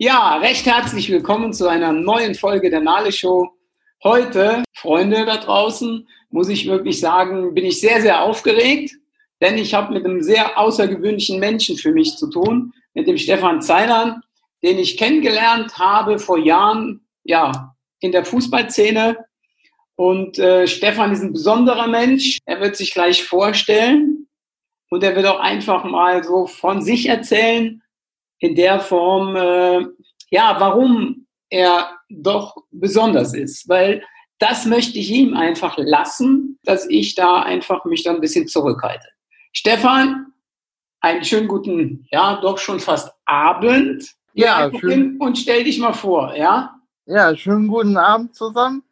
Ja, 0.00 0.36
recht 0.36 0.64
herzlich 0.64 1.10
willkommen 1.10 1.52
zu 1.52 1.66
einer 1.66 1.92
neuen 1.92 2.36
Folge 2.36 2.70
der 2.70 2.78
Nale 2.78 3.10
Show. 3.10 3.50
Heute, 4.04 4.62
Freunde 4.72 5.26
da 5.26 5.38
draußen, 5.38 6.06
muss 6.30 6.48
ich 6.48 6.68
wirklich 6.68 7.00
sagen, 7.00 7.52
bin 7.52 7.64
ich 7.64 7.80
sehr, 7.80 8.00
sehr 8.00 8.22
aufgeregt, 8.22 8.92
denn 9.40 9.58
ich 9.58 9.74
habe 9.74 9.92
mit 9.92 10.04
einem 10.04 10.22
sehr 10.22 10.56
außergewöhnlichen 10.56 11.40
Menschen 11.40 11.76
für 11.76 11.90
mich 11.90 12.16
zu 12.16 12.30
tun, 12.30 12.72
mit 12.94 13.08
dem 13.08 13.18
Stefan 13.18 13.60
Zeilern, 13.60 14.22
den 14.62 14.78
ich 14.78 14.96
kennengelernt 14.96 15.76
habe 15.78 16.20
vor 16.20 16.38
Jahren, 16.38 17.04
ja, 17.24 17.74
in 17.98 18.12
der 18.12 18.24
Fußballszene. 18.24 19.18
Und 19.96 20.38
äh, 20.38 20.68
Stefan 20.68 21.10
ist 21.10 21.22
ein 21.22 21.32
besonderer 21.32 21.88
Mensch. 21.88 22.38
Er 22.44 22.60
wird 22.60 22.76
sich 22.76 22.94
gleich 22.94 23.24
vorstellen 23.24 24.28
und 24.90 25.02
er 25.02 25.16
wird 25.16 25.26
auch 25.26 25.40
einfach 25.40 25.82
mal 25.82 26.22
so 26.22 26.46
von 26.46 26.82
sich 26.82 27.08
erzählen, 27.08 27.82
in 28.38 28.54
der 28.54 28.80
Form, 28.80 29.36
äh, 29.36 29.86
ja, 30.30 30.56
warum 30.58 31.26
er 31.50 31.90
doch 32.08 32.56
besonders 32.70 33.34
ist. 33.34 33.68
Weil 33.68 34.02
das 34.38 34.66
möchte 34.66 34.98
ich 34.98 35.10
ihm 35.10 35.34
einfach 35.34 35.76
lassen, 35.78 36.58
dass 36.62 36.88
ich 36.88 37.14
da 37.14 37.42
einfach 37.42 37.84
mich 37.84 38.04
da 38.04 38.12
ein 38.12 38.20
bisschen 38.20 38.46
zurückhalte. 38.46 39.08
Stefan, 39.52 40.32
einen 41.00 41.24
schönen 41.24 41.48
guten, 41.48 42.06
ja, 42.10 42.40
doch 42.40 42.58
schon 42.58 42.80
fast 42.80 43.12
Abend. 43.24 44.14
Ja, 44.34 44.70
schön. 44.78 45.16
Und 45.18 45.38
stell 45.38 45.64
dich 45.64 45.78
mal 45.78 45.92
vor, 45.92 46.34
ja? 46.36 46.78
Ja, 47.06 47.34
schönen 47.34 47.68
guten 47.68 47.96
Abend 47.96 48.34
zusammen. 48.34 48.84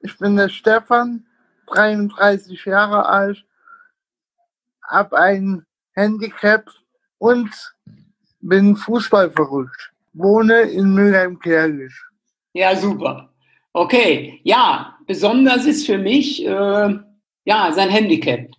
Ich 0.00 0.18
bin 0.18 0.36
der 0.36 0.48
Stefan, 0.48 1.26
33 1.68 2.64
Jahre 2.64 3.06
alt, 3.06 3.44
habe 4.86 5.16
ein 5.16 5.64
Handicap 5.92 6.68
und 7.18 7.71
bin 8.42 8.76
Fußball 8.76 9.30
verrückt. 9.30 9.92
Wohne 10.12 10.62
in 10.62 10.94
Mülheim-Kergisch. 10.94 12.04
Ja, 12.52 12.76
super. 12.76 13.32
Okay, 13.72 14.40
ja, 14.42 14.98
besonders 15.06 15.64
ist 15.64 15.86
für 15.86 15.96
mich 15.96 16.44
äh, 16.44 16.94
ja 17.44 17.72
sein 17.72 17.88
Handicap. 17.88 18.50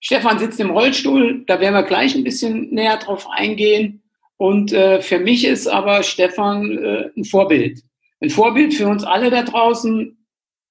Stefan 0.00 0.38
sitzt 0.38 0.60
im 0.60 0.70
Rollstuhl, 0.70 1.44
da 1.46 1.58
werden 1.58 1.74
wir 1.74 1.82
gleich 1.82 2.14
ein 2.14 2.24
bisschen 2.24 2.70
näher 2.70 2.98
drauf 2.98 3.26
eingehen. 3.30 4.02
Und 4.36 4.72
äh, 4.72 5.00
für 5.00 5.18
mich 5.18 5.44
ist 5.46 5.66
aber 5.66 6.02
Stefan 6.02 6.78
äh, 6.78 7.10
ein 7.16 7.24
Vorbild. 7.24 7.80
Ein 8.20 8.30
Vorbild 8.30 8.74
für 8.74 8.86
uns 8.86 9.02
alle 9.02 9.30
da 9.30 9.42
draußen. 9.42 10.16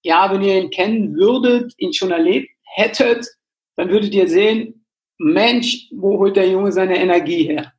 Ja, 0.04 0.32
wenn 0.32 0.44
ihr 0.44 0.62
ihn 0.62 0.70
kennen 0.70 1.16
würdet, 1.16 1.74
ihn 1.78 1.94
schon 1.94 2.12
erlebt 2.12 2.50
hättet, 2.76 3.28
dann 3.76 3.90
würdet 3.90 4.14
ihr 4.14 4.28
sehen, 4.28 4.86
Mensch, 5.18 5.88
wo 5.92 6.18
holt 6.20 6.36
der 6.36 6.50
Junge 6.50 6.72
seine 6.72 6.98
Energie 6.98 7.44
her? 7.48 7.74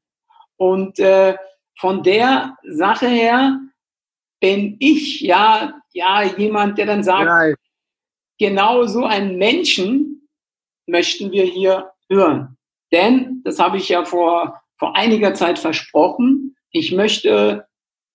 Und 0.57 0.99
äh, 0.99 1.37
von 1.79 2.03
der 2.03 2.57
Sache 2.65 3.09
her 3.09 3.61
bin 4.41 4.77
ich 4.79 5.21
ja, 5.21 5.81
ja 5.93 6.23
jemand, 6.23 6.79
der 6.79 6.87
dann 6.87 7.03
sagt, 7.03 7.27
Nein. 7.27 7.55
genau 8.39 8.85
so 8.85 9.05
einen 9.05 9.37
Menschen 9.37 10.29
möchten 10.87 11.33
wir 11.33 11.45
hier 11.45 11.91
hören. 12.09 12.57
Denn, 12.93 13.43
das 13.45 13.59
habe 13.59 13.79
ich 13.79 13.89
ja 13.89 14.05
vor, 14.05 14.61
vor 14.79 14.97
einiger 14.97 15.35
Zeit 15.35 15.59
versprochen, 15.59 16.57
ich 16.71 16.93
möchte 16.93 17.67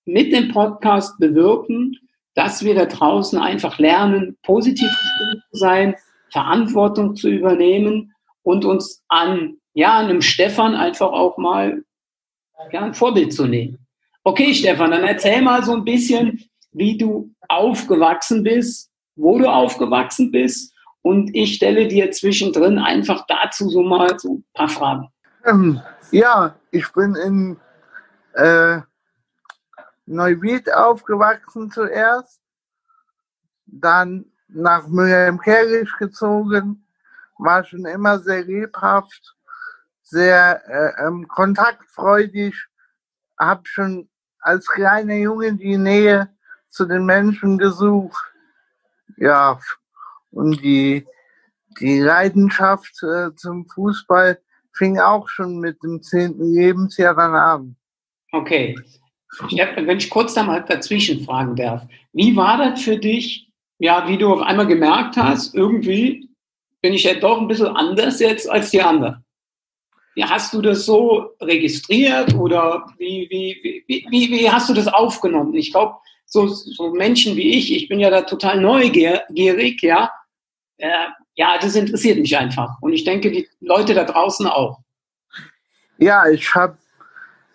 mit 0.05 0.33
dem 0.33 0.51
Podcast 0.51 1.17
bewirken, 1.19 1.97
dass 2.35 2.63
wir 2.63 2.75
da 2.75 2.85
draußen 2.85 3.39
einfach 3.39 3.79
lernen, 3.79 4.37
positiv 4.43 4.89
zu 4.89 5.57
sein, 5.57 5.95
Verantwortung 6.31 7.15
zu 7.15 7.29
übernehmen 7.29 8.13
und 8.43 8.65
uns 8.65 9.03
an 9.07 9.57
ja, 9.73 9.97
einem 9.97 10.21
Stefan 10.21 10.75
einfach 10.75 11.11
auch 11.11 11.37
mal 11.37 11.83
ja, 12.71 12.81
ein 12.81 12.93
Vorbild 12.93 13.33
zu 13.33 13.45
nehmen. 13.45 13.77
Okay, 14.23 14.53
Stefan, 14.53 14.91
dann 14.91 15.03
erzähl 15.03 15.41
mal 15.41 15.63
so 15.63 15.73
ein 15.73 15.85
bisschen, 15.85 16.43
wie 16.71 16.97
du 16.97 17.33
aufgewachsen 17.47 18.43
bist, 18.43 18.91
wo 19.15 19.39
du 19.39 19.47
aufgewachsen 19.47 20.31
bist. 20.31 20.73
Und 21.01 21.33
ich 21.33 21.55
stelle 21.55 21.87
dir 21.87 22.11
zwischendrin 22.11 22.77
einfach 22.77 23.25
dazu 23.27 23.69
so 23.69 23.81
mal 23.81 24.19
so 24.19 24.35
ein 24.35 24.45
paar 24.53 24.67
Fragen. 24.67 25.07
Ähm, 25.45 25.81
ja, 26.11 26.55
ich 26.71 26.91
bin 26.91 27.15
in 27.15 27.57
äh, 28.33 28.81
Neuwied 30.05 30.71
aufgewachsen 30.73 31.71
zuerst, 31.71 32.41
dann 33.65 34.25
nach 34.47 34.87
Mülheim-Kerrisch 34.87 35.95
gezogen, 35.97 36.85
war 37.37 37.63
schon 37.63 37.85
immer 37.85 38.19
sehr 38.19 38.43
lebhaft 38.43 39.35
sehr 40.09 40.61
äh, 40.67 41.05
ähm, 41.05 41.27
kontaktfreudig, 41.27 42.55
habe 43.37 43.61
schon 43.65 44.09
als 44.39 44.67
kleiner 44.67 45.15
Junge 45.15 45.53
die 45.53 45.77
Nähe 45.77 46.29
zu 46.69 46.85
den 46.85 47.05
Menschen 47.05 47.57
gesucht. 47.57 48.23
Ja, 49.17 49.59
und 50.31 50.61
die, 50.63 51.05
die 51.79 51.99
Leidenschaft 51.99 53.03
äh, 53.03 53.35
zum 53.35 53.67
Fußball 53.67 54.39
fing 54.73 54.99
auch 54.99 55.27
schon 55.29 55.59
mit 55.59 55.81
dem 55.83 56.01
zehnten 56.01 56.53
Lebensjahr 56.53 57.15
dann 57.15 57.35
an. 57.35 57.75
Okay. 58.31 58.75
Wenn 59.51 59.97
ich 59.97 60.09
kurz 60.09 60.33
da 60.33 60.43
mal 60.43 60.63
dazwischen 60.63 61.23
fragen 61.23 61.55
darf, 61.55 61.83
wie 62.13 62.35
war 62.35 62.57
das 62.57 62.81
für 62.81 62.97
dich, 62.97 63.51
ja, 63.77 64.07
wie 64.07 64.17
du 64.17 64.33
auf 64.33 64.41
einmal 64.41 64.67
gemerkt 64.67 65.17
hast, 65.17 65.53
irgendwie 65.53 66.27
bin 66.81 66.93
ich 66.93 67.03
ja 67.03 67.13
doch 67.13 67.39
ein 67.39 67.47
bisschen 67.47 67.75
anders 67.75 68.19
jetzt 68.19 68.49
als 68.49 68.71
die 68.71 68.81
anderen? 68.81 69.23
Hast 70.23 70.53
du 70.53 70.61
das 70.61 70.85
so 70.85 71.31
registriert 71.41 72.33
oder 72.33 72.85
wie, 72.97 73.27
wie, 73.29 73.83
wie, 73.87 74.05
wie, 74.09 74.31
wie 74.31 74.49
hast 74.49 74.69
du 74.69 74.73
das 74.73 74.87
aufgenommen? 74.87 75.53
Ich 75.55 75.71
glaube, 75.71 75.95
so, 76.25 76.47
so 76.47 76.91
Menschen 76.91 77.35
wie 77.35 77.57
ich, 77.57 77.73
ich 77.73 77.87
bin 77.87 77.99
ja 77.99 78.09
da 78.09 78.21
total 78.21 78.61
neugierig, 78.61 79.81
ja. 79.81 80.11
Äh, 80.77 81.07
ja, 81.35 81.57
das 81.59 81.75
interessiert 81.75 82.19
mich 82.19 82.37
einfach. 82.37 82.81
Und 82.81 82.93
ich 82.93 83.03
denke, 83.03 83.31
die 83.31 83.47
Leute 83.61 83.93
da 83.93 84.03
draußen 84.03 84.45
auch. 84.47 84.79
Ja, 85.97 86.27
ich 86.27 86.53
habe 86.53 86.77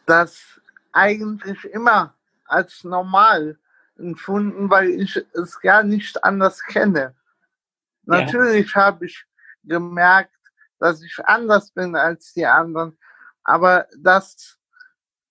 das 0.06 0.60
eigentlich 0.92 1.64
immer 1.64 2.14
als 2.46 2.84
normal 2.84 3.58
empfunden, 3.98 4.70
weil 4.70 4.91
ich 5.00 5.16
es 5.34 5.60
gar 5.60 5.82
nicht 5.82 6.22
anders 6.25 6.62
kenne. 6.62 7.14
Natürlich 8.04 8.75
ja. 8.75 8.86
habe 8.86 9.06
ich 9.06 9.25
gemerkt, 9.62 10.31
dass 10.84 11.02
ich 11.02 11.18
anders 11.24 11.70
bin 11.70 11.96
als 11.96 12.34
die 12.34 12.44
anderen. 12.44 12.98
Aber 13.42 13.86
das 13.96 14.58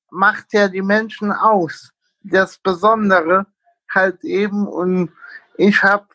macht 0.09 0.51
ja 0.51 0.67
die 0.67 0.81
Menschen 0.81 1.31
aus. 1.31 1.91
Das 2.21 2.57
Besondere 2.57 3.45
halt 3.87 4.23
eben. 4.23 4.67
Und 4.67 5.11
ich 5.57 5.83
habe 5.83 6.07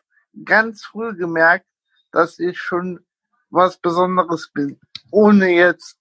ganz 0.43 0.83
früh 0.83 1.15
gemerkt, 1.15 1.65
dass 2.11 2.37
ich 2.37 2.59
schon 2.59 2.99
was 3.49 3.77
Besonderes 3.77 4.51
bin, 4.51 4.77
ohne 5.09 5.49
jetzt 5.51 5.97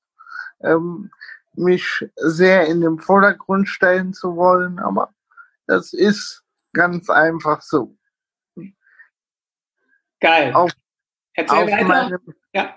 ähm, 0.62 1.12
mich 1.52 2.10
sehr 2.16 2.66
in 2.66 2.80
den 2.80 2.98
Vordergrund 2.98 3.68
stellen 3.68 4.14
zu 4.14 4.34
wollen. 4.34 4.80
Aber 4.80 5.14
das 5.68 5.92
ist 5.92 6.42
ganz 6.72 7.08
einfach 7.08 7.62
so. 7.62 7.96
Geil. 10.18 10.52
Auf, 10.54 10.72
Erzähl 11.34 11.56
auf 11.56 11.70
weiter. 11.70 11.84
Meinem, 11.84 12.34
ja 12.52 12.74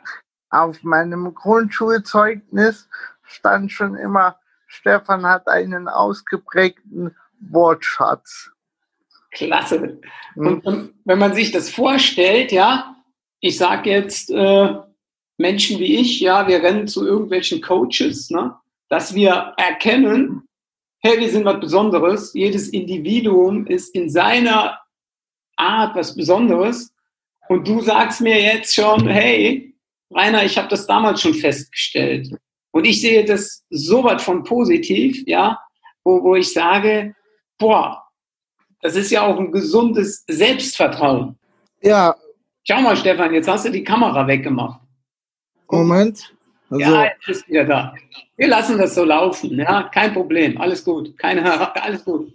auf 0.52 0.84
meinem 0.84 1.34
Grundschulzeugnis 1.34 2.88
stand 3.24 3.72
schon 3.72 3.96
immer, 3.96 4.38
Stefan 4.68 5.26
hat 5.26 5.48
einen 5.48 5.88
ausgeprägten 5.88 7.16
Wortschatz. 7.40 8.52
Klasse. 9.32 10.00
Und, 10.36 10.66
und 10.66 10.94
wenn 11.06 11.20
man 11.20 11.34
sich 11.34 11.52
das 11.52 11.70
vorstellt, 11.70 12.52
ja, 12.52 12.96
ich 13.40 13.58
sage 13.58 13.90
jetzt 13.90 14.30
äh, 14.30 14.76
Menschen 15.38 15.80
wie 15.80 15.98
ich, 15.98 16.20
ja, 16.20 16.48
wir 16.48 16.62
rennen 16.62 16.88
zu 16.88 17.06
irgendwelchen 17.06 17.62
Coaches, 17.62 18.30
ne, 18.30 18.56
dass 18.90 19.16
wir 19.16 19.54
erkennen, 19.58 20.44
hey, 21.00 21.20
wir 21.20 21.30
sind 21.30 21.46
was 21.46 21.60
Besonderes. 21.60 22.34
Jedes 22.34 22.70
Individuum 22.70 23.66
ist 23.66 23.96
in 23.96 24.10
seiner 24.10 24.80
Art 25.56 25.96
was 25.96 26.16
Besonderes. 26.16 26.94
Und 27.48 27.68
du 27.68 27.82
sagst 27.82 28.22
mir 28.22 28.40
jetzt 28.40 28.76
schon, 28.76 29.08
hey, 29.08 29.71
Rainer, 30.12 30.44
ich 30.44 30.58
habe 30.58 30.68
das 30.68 30.86
damals 30.88 31.22
schon 31.22 31.34
festgestellt. 31.34 32.30
Und 32.72 32.86
ich 32.86 33.02
sehe 33.02 33.26
das 33.26 33.64
so 33.70 34.04
weit 34.04 34.22
von 34.22 34.44
positiv, 34.44 35.24
ja, 35.26 35.60
wo, 36.04 36.24
wo 36.24 36.36
ich 36.36 36.52
sage, 36.52 37.16
boah, 37.58 38.04
das 38.82 38.96
ist 38.96 39.12
ja 39.12 39.24
auch 39.24 39.38
ein 39.38 39.52
gesundes 39.52 40.24
Selbstvertrauen. 40.28 41.38
Ja. 41.82 42.16
Schau 42.64 42.82
mal, 42.82 42.96
Stefan, 42.96 43.34
jetzt 43.34 43.48
hast 43.48 43.66
du 43.66 43.72
die 43.72 43.84
Kamera 43.84 44.26
weggemacht. 44.26 44.82
Moment. 45.70 46.34
Also. 46.70 46.82
Ja, 46.82 47.06
jetzt 47.06 47.28
ist 47.28 47.50
wieder 47.50 47.66
da. 47.66 47.96
Wir 48.38 48.48
lassen 48.48 48.78
das 48.78 48.96
so 48.96 49.04
laufen, 49.04 49.58
ja, 49.58 49.84
kein 49.84 50.14
Problem, 50.14 50.60
alles 50.60 50.84
gut, 50.84 51.18
keine, 51.18 51.76
alles 51.84 52.04
gut. 52.06 52.34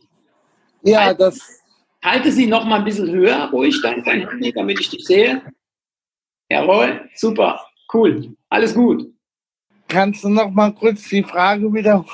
Ja, 0.82 1.05
halte, 1.05 1.19
das. 1.19 1.40
Halte 2.05 2.31
sie 2.31 2.46
noch 2.46 2.64
mal 2.64 2.79
ein 2.79 2.84
bisschen 2.84 3.11
höher, 3.11 3.49
ruhig, 3.50 3.81
dein, 3.82 4.05
dein 4.05 4.29
Handy, 4.29 4.52
damit 4.52 4.79
ich 4.79 4.90
dich 4.90 5.05
sehe. 5.05 5.43
Jawohl, 6.50 7.08
super, 7.14 7.66
cool, 7.93 8.37
alles 8.49 8.75
gut. 8.75 9.06
Kannst 9.88 10.25
du 10.25 10.29
noch 10.29 10.50
mal 10.50 10.73
kurz 10.73 11.09
die 11.09 11.23
Frage 11.23 11.73
wieder? 11.73 12.05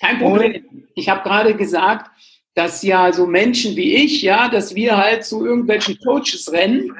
Kein 0.00 0.18
Problem. 0.18 0.86
Ich 0.94 1.08
habe 1.08 1.22
gerade 1.22 1.54
gesagt, 1.54 2.10
dass 2.54 2.82
ja 2.82 3.12
so 3.12 3.26
Menschen 3.26 3.76
wie 3.76 3.94
ich, 3.96 4.22
ja, 4.22 4.48
dass 4.48 4.74
wir 4.74 4.96
halt 4.96 5.24
zu 5.24 5.44
irgendwelchen 5.44 5.98
Coaches 6.04 6.50
rennen, 6.52 6.92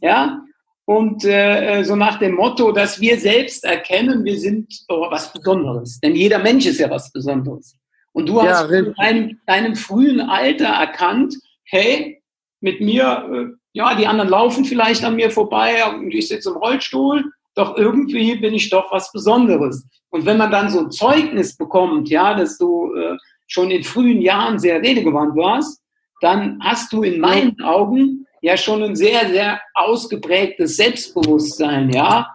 ja, 0.00 0.42
und 0.86 1.24
äh, 1.24 1.82
so 1.82 1.96
nach 1.96 2.18
dem 2.18 2.36
Motto, 2.36 2.70
dass 2.70 3.00
wir 3.00 3.18
selbst 3.18 3.64
erkennen, 3.64 4.24
wir 4.24 4.38
sind 4.38 4.72
oh, 4.88 5.06
was 5.10 5.32
Besonderes. 5.32 5.98
Denn 6.00 6.14
jeder 6.14 6.38
Mensch 6.38 6.64
ist 6.64 6.78
ja 6.78 6.88
was 6.88 7.10
Besonderes. 7.10 7.76
Und 8.12 8.28
du 8.28 8.40
hast 8.40 8.70
ja, 8.70 8.78
in 8.78 8.94
deinem, 8.94 9.40
deinem, 9.46 9.74
frühen 9.74 10.20
Alter 10.20 10.68
erkannt, 10.68 11.34
hey, 11.64 12.22
mit 12.60 12.80
mir, 12.80 13.28
äh, 13.32 13.56
ja, 13.72 13.96
die 13.96 14.06
anderen 14.06 14.30
laufen 14.30 14.64
vielleicht 14.64 15.04
an 15.04 15.16
mir 15.16 15.30
vorbei 15.30 15.84
und 15.86 16.14
ich 16.14 16.28
sitze 16.28 16.50
im 16.50 16.56
Rollstuhl, 16.56 17.24
doch 17.56 17.76
irgendwie 17.76 18.36
bin 18.36 18.54
ich 18.54 18.70
doch 18.70 18.92
was 18.92 19.10
Besonderes. 19.12 19.86
Und 20.10 20.26
wenn 20.26 20.36
man 20.36 20.50
dann 20.50 20.70
so 20.70 20.80
ein 20.80 20.90
Zeugnis 20.90 21.56
bekommt, 21.56 22.08
ja, 22.08 22.34
dass 22.34 22.58
du 22.58 22.94
äh, 22.94 23.16
schon 23.46 23.70
in 23.70 23.82
frühen 23.82 24.20
Jahren 24.20 24.58
sehr 24.58 24.80
redegewandt 24.80 25.36
warst, 25.36 25.80
dann 26.20 26.58
hast 26.62 26.92
du 26.92 27.02
in 27.02 27.20
meinen 27.20 27.60
Augen 27.62 28.26
ja 28.42 28.56
schon 28.56 28.82
ein 28.82 28.96
sehr, 28.96 29.28
sehr 29.28 29.60
ausgeprägtes 29.74 30.76
Selbstbewusstsein, 30.76 31.90
ja, 31.90 32.28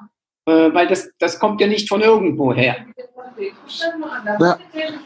äh, 0.46 0.74
weil 0.74 0.88
das, 0.88 1.10
das 1.20 1.40
kommt 1.40 1.62
ja 1.62 1.68
nicht 1.68 1.88
von 1.88 2.02
irgendwo 2.02 2.54
her. 2.54 2.86
Ja, 4.40 4.60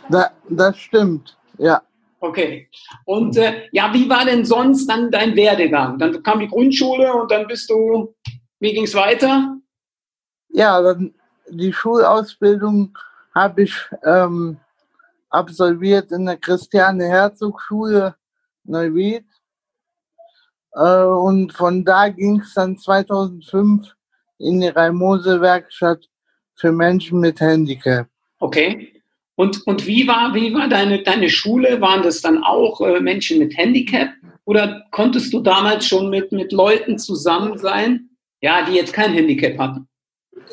da, 0.10 0.32
das 0.50 0.80
stimmt, 0.80 1.38
ja. 1.58 1.82
Okay. 2.20 2.70
Und 3.06 3.38
äh, 3.38 3.68
ja, 3.72 3.94
wie 3.94 4.10
war 4.10 4.26
denn 4.26 4.46
sonst 4.46 4.88
dann 4.88 5.12
dein 5.12 5.36
Werdegang? 5.36 6.00
Dann 6.00 6.24
kam 6.24 6.40
die 6.40 6.48
Grundschule 6.48 7.14
und 7.14 7.30
dann 7.30 7.46
bist 7.46 7.70
du, 7.70 8.16
wie 8.60 8.74
ging 8.74 8.86
es 8.86 8.96
weiter? 8.96 9.58
Ja, 10.56 10.82
dann 10.82 11.14
die 11.50 11.74
Schulausbildung 11.74 12.98
habe 13.34 13.64
ich 13.64 13.76
ähm, 14.06 14.58
absolviert 15.30 16.14
in 16.14 16.26
der 16.26 16.38
Christiane 16.38 17.10
Herzog 17.10 17.62
Schule 17.62 18.16
Neuwied. 18.64 19.26
Äh, 20.72 21.04
und 21.04 21.52
von 21.52 21.84
da 21.84 22.08
ging 22.08 22.40
es 22.40 22.54
dann 22.54 22.78
2005 22.78 23.94
in 24.38 24.62
die 24.62 24.70
Raimose-Werkstatt 24.70 26.08
für 26.56 26.72
Menschen 26.72 27.20
mit 27.20 27.42
Handicap. 27.42 28.08
Okay. 28.40 28.94
Und, 29.36 29.68
und 29.68 29.86
wie 29.86 30.08
war, 30.08 30.34
wie 30.34 30.54
war 30.54 30.70
deine, 30.70 31.04
deine 31.04 31.30
Schule? 31.30 31.82
Waren 31.82 32.02
das 32.02 32.22
dann 32.22 32.42
auch 32.42 32.80
äh, 32.80 33.02
Menschen 33.02 33.40
mit 33.40 33.58
Handicap? 33.58 34.08
Oder 34.46 34.86
konntest 34.92 35.34
du 35.34 35.42
damals 35.42 35.86
schon 35.86 36.10
mit, 36.10 36.32
mit 36.32 36.54
Leuten 36.54 36.98
zusammen 36.98 37.58
sein, 37.58 38.10
ja, 38.40 38.64
die 38.64 38.76
jetzt 38.76 38.94
kein 38.94 39.12
Handicap 39.12 39.58
hatten? 39.58 39.90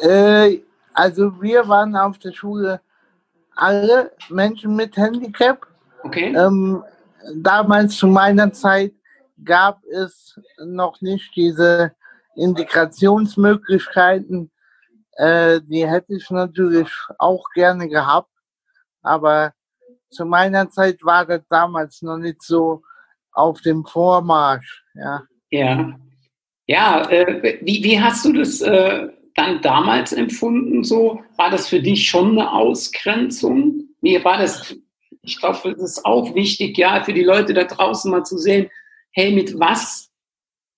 Äh, 0.03 0.61
also 0.95 1.41
wir 1.41 1.67
waren 1.69 1.97
auf 1.97 2.19
der 2.19 2.33
Schule 2.33 2.81
alle 3.55 4.11
Menschen 4.29 4.77
mit 4.77 4.95
Handicap. 4.97 5.67
Okay. 6.03 6.35
Ähm, 6.35 6.83
damals 7.37 7.97
zu 7.97 8.09
meiner 8.09 8.53
Zeit 8.53 8.93
gab 9.45 9.85
es 9.85 10.41
noch 10.65 11.01
nicht 11.01 11.37
diese 11.37 11.93
Integrationsmöglichkeiten. 12.35 14.51
Äh, 15.17 15.61
die 15.63 15.87
hätte 15.87 16.17
ich 16.17 16.29
natürlich 16.31 16.91
auch 17.19 17.45
gerne 17.55 17.89
gehabt, 17.89 18.33
aber 19.03 19.53
zu 20.11 20.25
meiner 20.25 20.71
Zeit 20.71 21.05
war 21.05 21.27
das 21.27 21.43
damals 21.49 22.03
noch 22.03 22.19
nicht 22.19 22.43
so 22.43 22.83
auf 23.33 23.61
dem 23.61 23.85
Vormarsch. 23.85 24.85
Ja, 24.95 25.23
ja, 25.51 25.99
ja 26.67 27.11
äh, 27.11 27.61
wie, 27.63 27.85
wie 27.85 28.01
hast 28.01 28.25
du 28.25 28.33
das 28.33 28.63
äh, 28.63 29.09
dann 29.35 29.61
damals 29.63 30.13
empfunden? 30.13 30.85
So 30.85 31.23
war 31.37 31.51
das 31.51 31.69
für 31.69 31.81
dich 31.81 32.09
schon 32.09 32.33
eine 32.33 32.53
Ausgrenzung? 32.53 33.89
Wie 34.01 34.23
war 34.25 34.39
das? 34.39 34.77
Ich 35.23 35.39
glaube, 35.39 35.75
das 35.75 35.83
ist 35.83 36.05
auch 36.05 36.35
wichtig, 36.35 36.77
ja, 36.79 37.03
für 37.05 37.13
die 37.13 37.23
Leute 37.23 37.55
da 37.55 37.65
draußen 37.65 38.11
mal 38.11 38.25
zu 38.25 38.39
sehen 38.39 38.69
hey, 39.13 39.33
mit 39.33 39.59
was, 39.59 40.11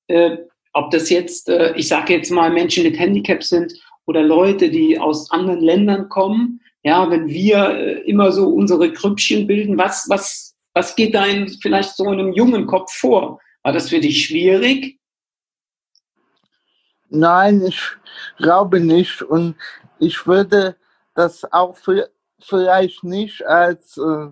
äh, 0.08 0.36
ob 0.72 0.90
das 0.90 1.10
jetzt, 1.10 1.48
äh, 1.48 1.74
ich 1.76 1.88
sage 1.88 2.14
jetzt 2.14 2.30
mal, 2.30 2.50
Menschen 2.50 2.84
mit 2.84 2.98
Handicap 2.98 3.42
sind 3.42 3.72
oder 4.06 4.22
Leute, 4.22 4.70
die 4.70 4.98
aus 4.98 5.30
anderen 5.30 5.60
Ländern 5.60 6.08
kommen, 6.08 6.60
ja, 6.82 7.10
wenn 7.10 7.28
wir 7.28 7.70
äh, 7.70 7.92
immer 8.02 8.32
so 8.32 8.48
unsere 8.48 8.92
Krüppchen 8.92 9.46
bilden, 9.46 9.78
was, 9.78 10.06
was, 10.08 10.54
was 10.74 10.96
geht 10.96 11.14
da 11.14 11.24
in 11.24 11.48
vielleicht 11.62 11.96
so 11.96 12.06
einem 12.08 12.32
jungen 12.32 12.66
Kopf 12.66 12.92
vor? 12.92 13.40
War 13.62 13.72
das 13.72 13.88
für 13.88 14.00
dich 14.00 14.26
schwierig? 14.26 14.98
Nein, 17.08 17.62
ich 17.62 17.96
glaube 18.38 18.80
nicht. 18.80 19.22
Und 19.22 19.56
ich 19.98 20.26
würde 20.26 20.76
das 21.14 21.44
auch 21.52 21.76
für, 21.76 22.10
vielleicht 22.40 23.04
nicht 23.04 23.46
als 23.46 23.96
äh, 23.96 24.28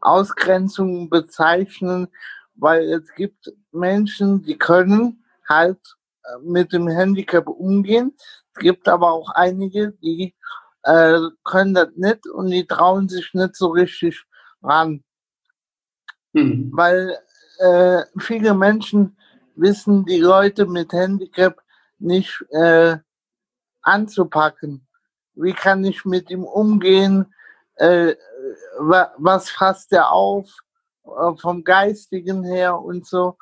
Ausgrenzung 0.00 1.10
bezeichnen, 1.10 2.08
weil 2.54 2.84
es 2.92 3.14
gibt 3.14 3.52
Menschen, 3.72 4.42
die 4.42 4.56
können 4.58 5.24
halt 5.48 5.80
äh, 6.24 6.38
mit 6.42 6.72
dem 6.72 6.88
Handicap 6.88 7.48
umgehen. 7.48 8.14
Es 8.54 8.60
gibt 8.60 8.88
aber 8.88 9.12
auch 9.12 9.30
einige, 9.30 9.92
die 10.02 10.34
äh, 10.82 11.18
können 11.44 11.74
das 11.74 11.88
nicht 11.96 12.26
und 12.26 12.50
die 12.50 12.66
trauen 12.66 13.08
sich 13.08 13.34
nicht 13.34 13.56
so 13.56 13.68
richtig 13.68 14.24
ran. 14.62 15.02
Mhm. 16.32 16.70
Weil 16.72 17.18
äh, 17.58 18.02
viele 18.18 18.54
Menschen 18.54 19.16
wissen 19.56 20.04
die 20.04 20.20
Leute 20.20 20.66
mit 20.66 20.92
Handicap 20.92 21.60
nicht 21.98 22.44
äh, 22.50 22.96
anzupacken. 23.82 24.86
Wie 25.34 25.52
kann 25.52 25.84
ich 25.84 26.04
mit 26.04 26.30
ihm 26.30 26.44
umgehen? 26.44 27.26
Äh, 27.76 28.14
was 28.78 29.50
fasst 29.50 29.92
er 29.92 30.10
auf? 30.10 30.50
Äh, 31.06 31.36
vom 31.40 31.64
Geistigen 31.64 32.44
her 32.44 32.78
und 32.80 33.06
so. 33.06 33.36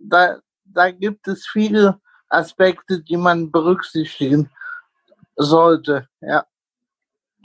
Da, 0.00 0.38
da 0.64 0.90
gibt 0.90 1.28
es 1.28 1.46
viele 1.46 2.00
Aspekte, 2.28 3.02
die 3.02 3.16
man 3.16 3.50
berücksichtigen 3.50 4.50
sollte. 5.36 6.06
Ja. 6.20 6.46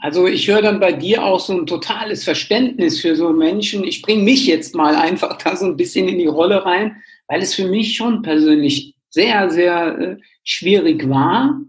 Also 0.00 0.26
ich 0.28 0.46
höre 0.46 0.62
dann 0.62 0.78
bei 0.78 0.92
dir 0.92 1.24
auch 1.24 1.40
so 1.40 1.52
ein 1.52 1.66
totales 1.66 2.22
Verständnis 2.22 3.00
für 3.00 3.16
so 3.16 3.32
Menschen. 3.32 3.82
Ich 3.82 4.02
bringe 4.02 4.22
mich 4.22 4.46
jetzt 4.46 4.74
mal 4.74 4.94
einfach 4.94 5.36
da 5.38 5.56
so 5.56 5.66
ein 5.66 5.76
bisschen 5.76 6.08
in 6.08 6.18
die 6.18 6.26
Rolle 6.26 6.64
rein, 6.64 7.02
weil 7.26 7.42
es 7.42 7.54
für 7.54 7.66
mich 7.66 7.96
schon 7.96 8.22
persönlich 8.22 8.94
sehr, 9.18 9.50
sehr 9.50 9.98
äh, 9.98 10.16
schwierig 10.44 11.08
war. 11.08 11.60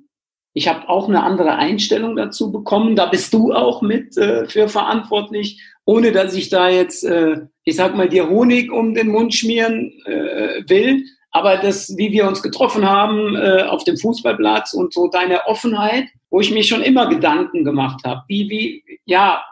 Ich 0.54 0.68
habe 0.68 0.88
auch 0.90 1.08
eine 1.08 1.24
andere 1.24 1.56
Einstellung 1.56 2.16
dazu 2.16 2.52
bekommen. 2.52 2.96
Da 2.96 3.06
bist 3.06 3.34
du 3.34 3.54
auch 3.54 3.82
mit 3.82 4.18
äh, 4.18 4.46
für 4.46 4.68
verantwortlich, 4.68 5.62
ohne 5.86 6.12
dass 6.12 6.36
ich 6.36 6.50
da 6.50 6.70
jetzt 6.70 7.04
äh, 7.04 7.42
ich 7.70 7.76
sag 7.76 7.96
mal, 7.96 8.10
dir 8.10 8.28
Honig 8.28 8.72
um 8.72 8.94
den 8.94 9.10
Mund 9.10 9.34
schmieren 9.34 9.92
äh, 10.06 10.64
will. 10.68 11.06
Aber 11.32 11.58
das, 11.58 11.96
wie 11.98 12.12
wir 12.12 12.28
uns 12.28 12.42
getroffen 12.42 12.90
haben 12.90 13.36
äh, 13.36 13.62
auf 13.64 13.84
dem 13.84 13.98
Fußballplatz 13.98 14.74
und 14.74 14.92
so 14.92 15.08
deine 15.08 15.46
Offenheit, 15.46 16.06
wo 16.32 16.40
ich 16.40 16.52
mir 16.52 16.64
schon 16.64 16.82
immer 16.82 17.08
Gedanken 17.08 17.64
gemacht 17.64 18.02
habe, 18.04 18.24
wie, 18.28 18.50
wie, 18.50 19.00
ja, 19.06 19.44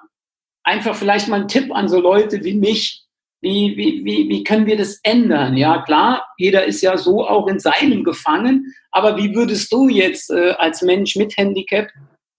einfach 0.63 0.95
vielleicht 0.95 1.27
mal 1.27 1.41
ein 1.41 1.47
Tipp 1.47 1.73
an 1.73 1.87
so 1.87 2.01
Leute 2.01 2.43
wie 2.43 2.55
mich, 2.55 3.03
wie, 3.41 3.77
wie, 3.77 4.03
wie, 4.03 4.29
wie 4.29 4.43
können 4.43 4.65
wir 4.65 4.77
das 4.77 4.99
ändern? 5.03 5.55
Ja, 5.57 5.83
klar, 5.83 6.25
jeder 6.37 6.65
ist 6.65 6.81
ja 6.81 6.97
so 6.97 7.27
auch 7.27 7.47
in 7.47 7.59
seinem 7.59 8.03
gefangen, 8.03 8.73
aber 8.91 9.17
wie 9.17 9.35
würdest 9.35 9.71
du 9.71 9.89
jetzt 9.89 10.31
äh, 10.31 10.51
als 10.57 10.81
Mensch 10.81 11.15
mit 11.15 11.37
Handicap 11.37 11.89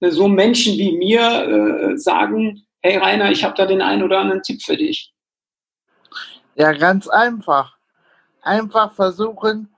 äh, 0.01 0.11
so 0.11 0.27
Menschen 0.27 0.77
wie 0.77 0.97
mir 0.97 1.21
äh, 1.93 1.97
sagen, 1.97 2.63
hey 2.83 2.97
Rainer, 2.97 3.31
ich 3.31 3.45
habe 3.45 3.55
da 3.55 3.67
den 3.67 3.81
einen 3.81 4.03
oder 4.03 4.19
anderen 4.19 4.43
Tipp 4.43 4.63
für 4.63 4.77
dich? 4.77 5.13
Ja, 6.57 6.73
ganz 6.73 7.07
einfach. 7.07 7.77
Einfach 8.43 8.93
versuchen, 8.93 9.69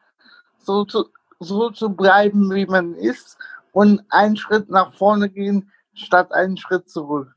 so 0.58 0.84
zu, 0.84 1.06
so 1.38 1.70
zu 1.70 1.90
bleiben, 1.90 2.54
wie 2.54 2.66
man 2.66 2.94
ist 2.94 3.36
und 3.72 4.02
einen 4.08 4.36
Schritt 4.36 4.70
nach 4.70 4.94
vorne 4.94 5.28
gehen, 5.28 5.70
statt 5.94 6.32
einen 6.32 6.56
Schritt 6.56 6.88
zurück. 6.88 7.34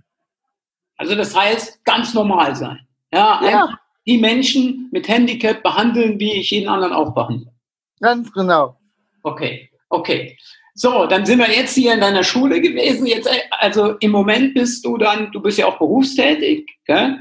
Also 0.97 1.15
das 1.15 1.35
heißt, 1.35 1.83
ganz 1.83 2.13
normal 2.13 2.55
sein. 2.55 2.87
Ja, 3.13 3.39
ja. 3.43 3.79
die 4.05 4.17
Menschen 4.17 4.89
mit 4.91 5.07
Handicap 5.07 5.61
behandeln, 5.61 6.19
wie 6.19 6.33
ich 6.33 6.51
jeden 6.51 6.67
anderen 6.67 6.93
auch 6.93 7.13
behandle. 7.13 7.51
Ganz 7.99 8.31
genau. 8.33 8.77
Okay, 9.21 9.69
okay. 9.89 10.37
So, 10.75 11.05
dann 11.05 11.25
sind 11.25 11.37
wir 11.37 11.51
jetzt 11.51 11.75
hier 11.75 11.93
in 11.93 12.01
deiner 12.01 12.23
Schule 12.23 12.59
gewesen. 12.59 13.05
Jetzt, 13.05 13.29
also 13.51 13.95
im 13.99 14.11
Moment 14.11 14.55
bist 14.55 14.83
du 14.83 14.97
dann, 14.97 15.31
du 15.31 15.39
bist 15.39 15.59
ja 15.59 15.67
auch 15.67 15.77
berufstätig, 15.77 16.67
gell? 16.85 17.19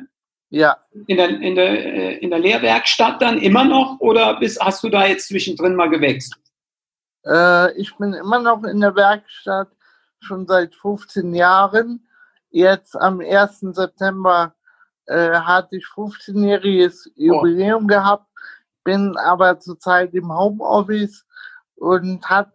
Ja. 0.48 0.78
In 1.06 1.16
der, 1.16 1.28
in, 1.28 1.54
der, 1.54 1.70
äh, 1.70 2.16
in 2.18 2.30
der 2.30 2.38
Lehrwerkstatt 2.38 3.20
dann 3.20 3.38
immer 3.38 3.64
noch 3.64 4.00
oder 4.00 4.38
bist, 4.38 4.60
hast 4.60 4.82
du 4.82 4.88
da 4.88 5.06
jetzt 5.06 5.28
zwischendrin 5.28 5.74
mal 5.74 5.88
gewechselt? 5.88 6.40
Äh, 7.26 7.78
ich 7.78 7.94
bin 7.96 8.14
immer 8.14 8.40
noch 8.40 8.64
in 8.64 8.80
der 8.80 8.94
Werkstatt, 8.94 9.68
schon 10.20 10.46
seit 10.46 10.74
15 10.74 11.34
Jahren. 11.34 12.06
Jetzt 12.50 12.96
am 12.96 13.20
1. 13.20 13.60
September 13.72 14.54
äh, 15.06 15.32
hatte 15.32 15.76
ich 15.76 15.84
15-jähriges 15.86 17.08
Jubiläum 17.14 17.84
oh. 17.84 17.88
gehabt, 17.88 18.26
bin 18.84 19.16
aber 19.16 19.58
zurzeit 19.60 20.12
im 20.14 20.32
Homeoffice 20.32 21.26
und 21.76 22.28
hat, 22.28 22.52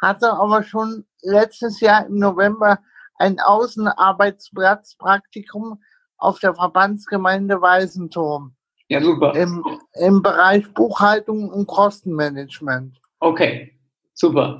hatte 0.00 0.32
aber 0.32 0.62
schon 0.62 1.04
letztes 1.22 1.80
Jahr 1.80 2.06
im 2.06 2.18
November 2.18 2.78
ein 3.16 3.40
Außenarbeitsplatz-Praktikum 3.40 5.82
auf 6.18 6.38
der 6.40 6.54
Verbandsgemeinde 6.54 7.60
Weisenturm. 7.60 8.54
Ja, 8.88 9.02
super. 9.02 9.34
Im, 9.34 9.64
Im 9.94 10.22
Bereich 10.22 10.72
Buchhaltung 10.72 11.50
und 11.50 11.66
Kostenmanagement. 11.66 12.96
Okay, 13.20 13.76
super. 14.14 14.58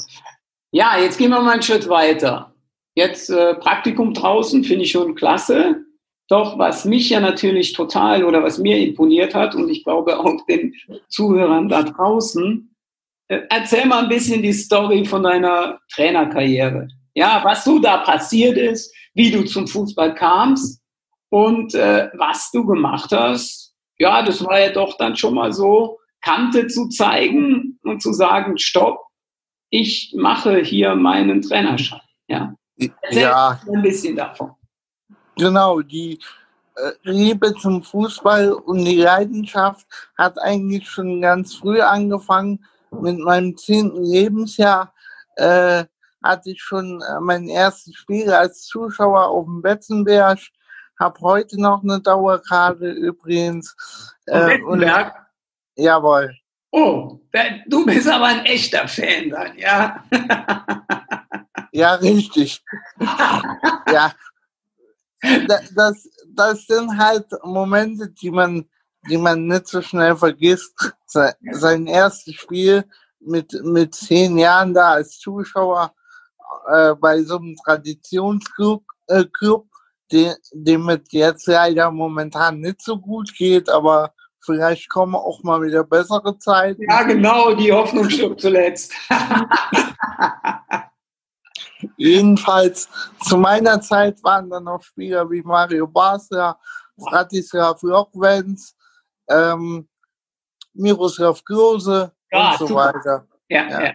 Ja, 0.70 0.98
jetzt 0.98 1.16
gehen 1.16 1.30
wir 1.30 1.40
mal 1.40 1.52
einen 1.52 1.62
Schritt 1.62 1.88
weiter. 1.88 2.52
Jetzt 2.94 3.30
äh, 3.30 3.54
Praktikum 3.54 4.12
draußen 4.12 4.64
finde 4.64 4.84
ich 4.84 4.90
schon 4.90 5.14
klasse. 5.14 5.82
Doch 6.28 6.58
was 6.58 6.84
mich 6.84 7.08
ja 7.10 7.20
natürlich 7.20 7.72
total 7.72 8.22
oder 8.22 8.42
was 8.42 8.58
mir 8.58 8.78
imponiert 8.78 9.34
hat 9.34 9.54
und 9.54 9.70
ich 9.70 9.82
glaube 9.82 10.18
auch 10.18 10.44
den 10.46 10.74
Zuhörern 11.08 11.68
da 11.68 11.82
draußen, 11.82 12.74
äh, 13.28 13.40
erzähl 13.48 13.86
mal 13.86 14.02
ein 14.02 14.08
bisschen 14.08 14.42
die 14.42 14.52
Story 14.52 15.04
von 15.04 15.22
deiner 15.22 15.80
Trainerkarriere. 15.92 16.88
Ja, 17.14 17.40
was 17.44 17.64
so 17.64 17.78
da 17.78 17.98
passiert 17.98 18.58
ist, 18.58 18.94
wie 19.14 19.30
du 19.30 19.44
zum 19.44 19.66
Fußball 19.66 20.14
kamst 20.14 20.82
und 21.30 21.74
äh, 21.74 22.10
was 22.14 22.50
du 22.50 22.64
gemacht 22.64 23.10
hast. 23.12 23.74
Ja, 23.98 24.22
das 24.22 24.44
war 24.44 24.60
ja 24.60 24.70
doch 24.70 24.96
dann 24.98 25.16
schon 25.16 25.34
mal 25.34 25.52
so, 25.52 25.98
Kante 26.20 26.66
zu 26.66 26.88
zeigen 26.88 27.78
und 27.82 28.02
zu 28.02 28.12
sagen, 28.12 28.58
stopp, 28.58 29.00
ich 29.70 30.14
mache 30.16 30.58
hier 30.58 30.94
meinen 30.94 31.42
Trainerschein. 31.42 32.00
Ja, 32.28 32.54
Erzähl 33.02 33.22
ja. 33.22 33.60
ein 33.72 33.82
bisschen 33.82 34.16
davon. 34.16 34.52
Genau, 35.38 35.80
die 35.82 36.18
äh, 36.74 36.92
Liebe 37.02 37.54
zum 37.54 37.82
Fußball 37.82 38.52
und 38.52 38.84
die 38.84 38.96
Leidenschaft 38.96 39.86
hat 40.16 40.36
eigentlich 40.42 40.88
schon 40.88 41.20
ganz 41.20 41.54
früh 41.54 41.80
angefangen. 41.80 42.64
Mit 42.90 43.18
meinem 43.18 43.56
zehnten 43.56 44.02
Lebensjahr 44.02 44.92
äh, 45.36 45.84
hatte 46.24 46.50
ich 46.50 46.60
schon 46.60 47.00
äh, 47.02 47.20
mein 47.20 47.48
erstes 47.48 47.94
Spiel 47.94 48.32
als 48.32 48.64
Zuschauer 48.64 49.28
auf 49.28 49.44
dem 49.44 49.62
Betzenberg. 49.62 50.38
Hab 50.98 51.20
heute 51.20 51.60
noch 51.60 51.84
eine 51.84 52.00
Dauerkarte 52.00 52.90
übrigens. 52.90 53.76
Äh, 54.26 54.60
und, 54.62 54.84
jawohl. 55.76 56.34
Oh, 56.72 57.20
du 57.68 57.86
bist 57.86 58.08
aber 58.08 58.26
ein 58.26 58.44
echter 58.44 58.88
Fan 58.88 59.30
dann, 59.30 59.56
ja? 59.56 60.04
ja, 61.72 61.94
richtig. 61.94 62.62
ja. 63.92 64.12
Das, 65.74 66.08
das 66.28 66.66
sind 66.66 66.96
halt 66.96 67.26
Momente, 67.42 68.08
die 68.08 68.30
man, 68.30 68.64
die 69.08 69.16
man 69.16 69.46
nicht 69.46 69.68
so 69.68 69.82
schnell 69.82 70.16
vergisst. 70.16 70.92
Sein 71.06 71.86
erstes 71.86 72.34
Spiel 72.34 72.84
mit, 73.20 73.52
mit 73.64 73.94
zehn 73.94 74.38
Jahren 74.38 74.74
da 74.74 74.92
als 74.92 75.18
Zuschauer 75.18 75.92
äh, 76.68 76.94
bei 76.94 77.22
so 77.22 77.38
einem 77.38 77.56
Traditionsclub, 77.56 78.84
äh, 79.08 79.24
Club, 79.24 79.66
dem, 80.12 80.34
dem 80.52 80.88
es 80.88 81.00
jetzt 81.10 81.46
leider 81.46 81.90
momentan 81.90 82.60
nicht 82.60 82.82
so 82.82 82.98
gut 82.98 83.34
geht, 83.34 83.68
aber 83.68 84.12
Vielleicht 84.48 84.88
kommen 84.88 85.14
auch 85.14 85.42
mal 85.42 85.60
wieder 85.60 85.84
bessere 85.84 86.38
Zeiten. 86.38 86.82
Ja, 86.88 87.02
genau, 87.02 87.52
die 87.54 87.70
Hoffnung 87.70 88.08
stirbt 88.08 88.40
zuletzt. 88.40 88.94
Jedenfalls, 91.96 92.88
zu 93.22 93.36
meiner 93.36 93.80
Zeit 93.80 94.22
waren 94.24 94.50
dann 94.50 94.64
noch 94.64 94.82
Spieler 94.82 95.28
wie 95.30 95.42
Mario 95.42 95.86
Basler, 95.86 96.58
Bratislav 96.96 97.80
Lokwenz, 97.82 98.76
ähm, 99.28 99.88
Miroslav 100.74 101.44
Klose 101.44 102.12
ja, 102.30 102.50
und 102.50 102.58
so 102.58 102.66
super. 102.66 102.94
weiter. 102.94 103.26
Ja, 103.48 103.68
ja. 103.68 103.84
ja. 103.84 103.92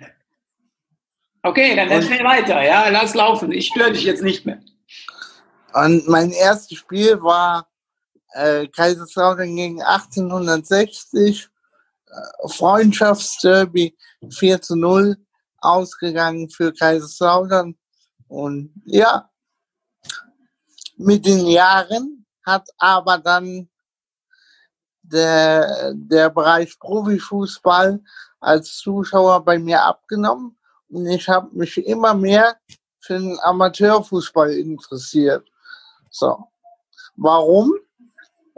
Okay, 1.44 1.76
dann 1.76 1.90
erzähl 1.90 2.24
weiter. 2.24 2.64
Ja, 2.64 2.88
lass 2.90 3.14
laufen. 3.14 3.52
Ich 3.52 3.68
störe 3.68 3.92
dich 3.92 4.06
jetzt 4.06 4.24
nicht 4.24 4.46
mehr. 4.46 4.60
Und 5.74 6.08
mein 6.08 6.32
erstes 6.32 6.78
Spiel 6.78 7.22
war 7.22 7.68
äh, 8.34 8.68
Kaiserslautern 8.68 9.56
gegen 9.56 9.82
1860, 9.82 11.50
äh, 12.08 12.48
Freundschaftsderby 12.48 13.98
4 14.30 14.62
zu 14.62 14.76
0 14.76 15.18
ausgegangen 15.64 16.50
für 16.50 16.74
Kaiserslautern. 16.74 17.76
Und 18.28 18.74
ja, 18.86 19.30
mit 20.98 21.26
den 21.26 21.48
Jahren 21.48 22.26
hat 22.46 22.68
aber 22.78 23.18
dann 23.18 23.70
der, 25.02 25.94
der 25.96 26.30
Bereich 26.30 26.78
Profifußball 26.80 28.02
als 28.40 28.78
Zuschauer 28.78 29.44
bei 29.44 29.60
mir 29.60 29.82
abgenommen 29.82 30.58
und 30.90 31.06
ich 31.08 31.28
habe 31.30 31.50
mich 31.56 31.78
immer 31.78 32.14
mehr 32.14 32.58
für 33.00 33.20
den 33.20 33.40
Amateurfußball 33.42 34.52
interessiert. 34.52 35.48
So. 36.10 36.48
Warum? 37.16 37.74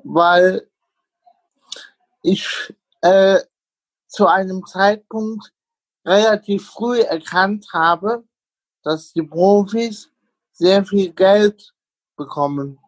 weil 0.06 0.70
ich 2.22 2.74
äh, 3.02 3.40
zu 4.08 4.28
einem 4.28 4.66
Zeitpunkt 4.66 5.52
relativ 6.06 6.68
früh 6.68 7.02
erkannt 7.02 7.68
habe, 7.74 8.24
dass 8.84 9.14
die 9.14 9.24
Profis 9.24 10.12
sehr 10.52 10.86
viel 10.86 11.12
Geld 11.12 11.74
bekommen 12.16 12.80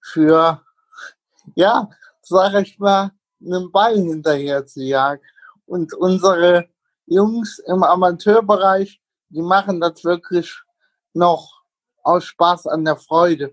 für, 0.00 0.60
ja, 1.54 1.88
sag 2.22 2.54
ich 2.62 2.78
mal, 2.78 3.10
einen 3.40 3.70
Ball 3.72 3.96
hinterher 3.96 4.66
zu 4.66 4.82
jagen. 4.82 5.22
Und 5.66 5.94
unsere 5.94 6.68
Jungs 7.06 7.58
im 7.60 7.82
Amateurbereich, 7.82 9.00
die 9.30 9.42
machen 9.42 9.80
das 9.80 10.04
wirklich 10.04 10.54
noch 11.12 11.62
aus 12.02 12.24
Spaß 12.24 12.66
an 12.66 12.84
der 12.84 12.96
Freude. 12.96 13.52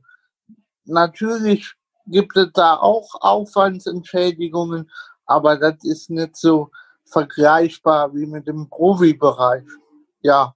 Natürlich 0.86 1.74
gibt 2.06 2.36
es 2.38 2.52
da 2.54 2.76
auch 2.76 3.10
Aufwandsentschädigungen, 3.22 4.92
aber 5.26 5.58
das 5.58 5.84
ist 5.84 6.10
nicht 6.10 6.36
so 6.36 6.70
vergleichbar 7.14 8.14
wie 8.14 8.26
mit 8.26 8.48
dem 8.48 8.70
Profibereich. 8.70 9.64
Ja. 10.22 10.56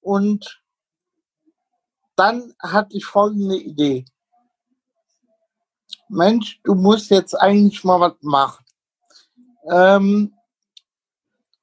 Und 0.00 0.62
dann 2.16 2.54
hatte 2.58 2.96
ich 2.96 3.04
folgende 3.04 3.56
Idee. 3.56 4.04
Mensch, 6.08 6.60
du 6.64 6.74
musst 6.74 7.10
jetzt 7.10 7.34
eigentlich 7.34 7.84
mal 7.84 8.00
was 8.00 8.14
machen. 8.20 8.64
Ähm, 9.70 10.34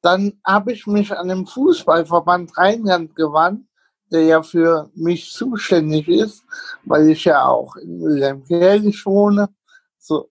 dann 0.02 0.40
habe 0.46 0.74
ich 0.74 0.86
mich 0.86 1.12
an 1.12 1.28
den 1.28 1.48
Fußballverband 1.48 2.58
Rheinland 2.58 3.16
gewandt 3.16 3.68
der 4.12 4.22
ja 4.24 4.44
für 4.44 4.90
mich 4.96 5.32
zuständig 5.32 6.08
ist, 6.08 6.44
weil 6.86 7.10
ich 7.10 7.26
ja 7.26 7.46
auch 7.46 7.76
in 7.76 8.02
Wilhelmkirchen 8.02 8.94
wohne. 9.06 9.50
So. 9.98 10.30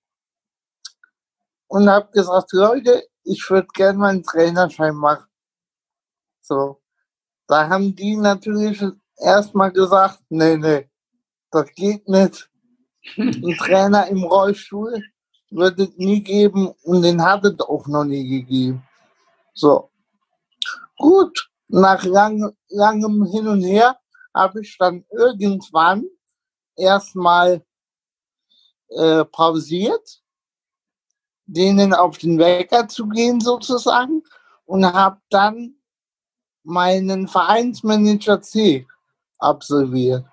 Und 1.69 1.89
habe 1.89 2.11
gesagt, 2.13 2.53
Leute, 2.53 3.05
ich 3.27 3.51
würde 3.51 3.69
gerne 3.75 3.99
meinen 3.99 4.23
Trainerschein 4.23 4.95
machen. 4.95 5.27
So. 6.41 6.81
Da 7.49 7.69
haben 7.69 7.95
die 7.95 8.17
natürlich 8.17 8.83
erstmal 9.19 9.73
gesagt, 9.73 10.21
nee, 10.29 10.57
nee, 10.57 10.89
das 11.51 11.73
geht 11.75 12.09
nicht. 12.09 12.51
Ein 13.17 13.57
Trainer 13.59 14.07
im 14.09 14.25
Rollstuhl 14.25 15.03
wird 15.51 15.79
es 15.79 15.97
nie 15.97 16.23
geben 16.23 16.69
und 16.83 17.03
den 17.03 17.23
hat 17.23 17.45
es 17.45 17.61
auch 17.61 17.87
noch 17.87 18.05
nie 18.05 18.29
gegeben. 18.29 18.83
So. 19.55 19.91
Gut, 20.99 21.51
nach 21.69 22.05
lang, 22.05 22.57
langem 22.69 23.25
Hin 23.27 23.49
und 23.49 23.63
Her 23.63 23.99
habe 24.35 24.61
ich 24.61 24.77
dann 24.79 25.05
irgendwann 25.11 26.05
erstmal 26.77 27.65
äh, 28.89 29.25
pausiert, 29.25 30.23
denen 31.47 31.95
auf 31.95 32.19
den 32.19 32.39
Wecker 32.39 32.89
zu 32.89 33.09
gehen 33.09 33.41
sozusagen 33.41 34.23
und 34.65 34.85
habe 34.85 35.21
dann 35.31 35.75
meinen 36.65 37.29
Vereinsmanager 37.29 38.43
C 38.43 38.87
absolviert. 39.39 40.25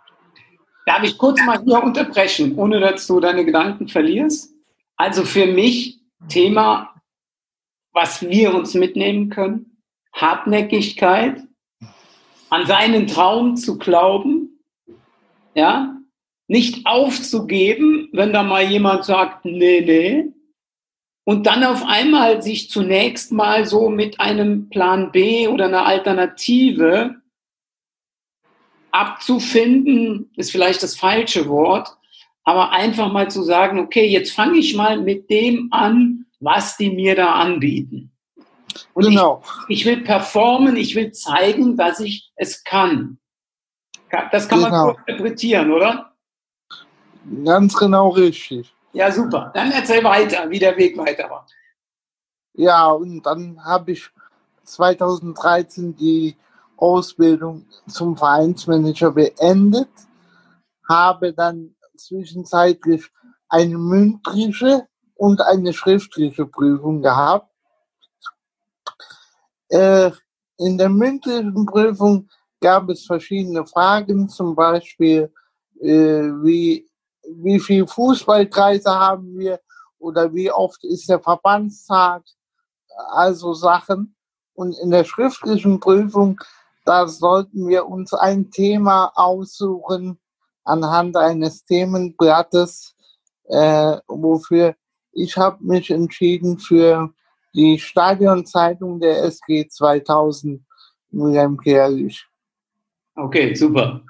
Darf 0.85 1.03
ich 1.03 1.17
kurz 1.17 1.39
mal 1.45 1.63
hier 1.63 1.81
unterbrechen, 1.81 2.57
ohne 2.57 2.79
dass 2.79 3.07
du 3.07 3.19
deine 3.19 3.45
Gedanken 3.45 3.87
verlierst? 3.87 4.53
Also 4.97 5.23
für 5.23 5.45
mich 5.45 6.01
Thema, 6.27 6.93
was 7.93 8.21
wir 8.21 8.53
uns 8.53 8.73
mitnehmen 8.73 9.29
können, 9.29 9.77
Hartnäckigkeit, 10.13 11.41
an 12.49 12.65
seinen 12.65 13.07
Traum 13.07 13.55
zu 13.55 13.77
glauben, 13.77 14.59
ja, 15.55 15.95
nicht 16.47 16.85
aufzugeben, 16.85 18.09
wenn 18.11 18.33
da 18.33 18.43
mal 18.43 18.63
jemand 18.63 19.05
sagt, 19.05 19.45
nee, 19.45 19.81
nee, 19.81 20.32
und 21.25 21.45
dann 21.45 21.63
auf 21.63 21.83
einmal 21.85 22.41
sich 22.41 22.69
zunächst 22.69 23.31
mal 23.31 23.65
so 23.65 23.89
mit 23.89 24.19
einem 24.19 24.69
Plan 24.69 25.11
B 25.11 25.47
oder 25.47 25.65
einer 25.65 25.85
Alternative 25.85 27.15
abzufinden, 28.91 30.31
ist 30.35 30.51
vielleicht 30.51 30.83
das 30.83 30.95
falsche 30.95 31.47
Wort, 31.47 31.97
aber 32.43 32.71
einfach 32.71 33.11
mal 33.11 33.31
zu 33.31 33.41
sagen, 33.43 33.79
okay, 33.79 34.05
jetzt 34.05 34.33
fange 34.33 34.57
ich 34.57 34.75
mal 34.75 34.99
mit 34.99 35.29
dem 35.29 35.69
an, 35.71 36.25
was 36.39 36.77
die 36.77 36.91
mir 36.91 37.15
da 37.15 37.33
anbieten. 37.33 38.11
Und 38.93 39.05
genau. 39.05 39.43
ich, 39.67 39.79
ich, 39.79 39.85
will 39.85 40.01
performen, 40.01 40.75
ich 40.75 40.95
will 40.95 41.11
zeigen, 41.11 41.77
dass 41.77 41.99
ich 41.99 42.31
es 42.35 42.63
kann. 42.63 43.17
Das 44.31 44.47
kann 44.47 44.59
genau. 44.59 44.69
man 44.69 44.95
so 44.95 44.99
interpretieren, 45.07 45.71
oder? 45.71 46.13
Ganz 47.45 47.75
genau 47.75 48.09
richtig. 48.09 48.73
Ja, 48.93 49.11
super. 49.11 49.51
Dann 49.53 49.71
erzähl 49.71 50.03
weiter, 50.03 50.49
wie 50.49 50.59
der 50.59 50.77
Weg 50.77 50.97
weiter 50.97 51.29
war. 51.29 51.47
Ja, 52.53 52.91
und 52.91 53.23
dann 53.23 53.63
habe 53.65 53.91
ich 53.91 54.09
2013 54.63 55.95
die 55.95 56.37
Ausbildung 56.77 57.65
zum 57.87 58.15
Vereinsmanager 58.15 59.11
beendet, 59.11 59.89
habe 60.87 61.33
dann 61.33 61.75
zwischenzeitlich 61.97 63.09
eine 63.49 63.77
mündliche 63.77 64.87
und 65.15 65.41
eine 65.41 65.73
schriftliche 65.73 66.45
Prüfung 66.45 67.01
gehabt. 67.01 67.49
Äh, 69.69 70.11
in 70.57 70.77
der 70.77 70.89
mündlichen 70.89 71.65
Prüfung 71.65 72.29
gab 72.61 72.89
es 72.89 73.05
verschiedene 73.05 73.65
Fragen, 73.65 74.29
zum 74.29 74.55
Beispiel 74.55 75.33
äh, 75.81 76.29
wie, 76.43 76.87
wie 77.27 77.59
viele 77.59 77.87
Fußballkreise 77.87 78.89
haben 78.89 79.37
wir 79.37 79.59
oder 79.99 80.33
wie 80.33 80.51
oft 80.51 80.83
ist 80.83 81.09
der 81.09 81.19
Verbandstag, 81.19 82.23
also 83.11 83.53
Sachen. 83.53 84.15
Und 84.53 84.77
in 84.79 84.91
der 84.91 85.03
schriftlichen 85.03 85.79
Prüfung, 85.79 86.39
da 86.85 87.07
sollten 87.07 87.67
wir 87.67 87.87
uns 87.87 88.13
ein 88.13 88.51
Thema 88.51 89.11
aussuchen 89.15 90.19
anhand 90.63 91.17
eines 91.17 91.65
Themenblattes, 91.65 92.95
äh, 93.45 93.97
wofür 94.07 94.75
ich 95.11 95.37
habe 95.37 95.63
mich 95.63 95.91
entschieden 95.91 96.59
für 96.59 97.13
die 97.53 97.77
Stadionzeitung 97.79 98.99
der 98.99 99.23
SG 99.23 99.67
2000 99.67 100.63
Wilhelm 101.11 101.59
Kerlich. 101.59 102.25
Okay, 103.15 103.53
super. 103.53 104.01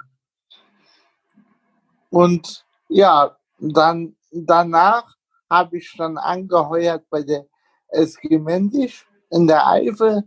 Und 2.10 2.63
ja, 2.94 3.36
dann 3.60 4.16
danach 4.32 5.16
habe 5.50 5.78
ich 5.78 5.94
dann 5.98 6.18
angeheuert 6.18 7.06
bei 7.10 7.24
der 7.24 7.46
SG 7.90 8.38
Mendisch 8.38 9.08
in 9.30 9.48
der 9.48 9.68
Eifel, 9.68 10.24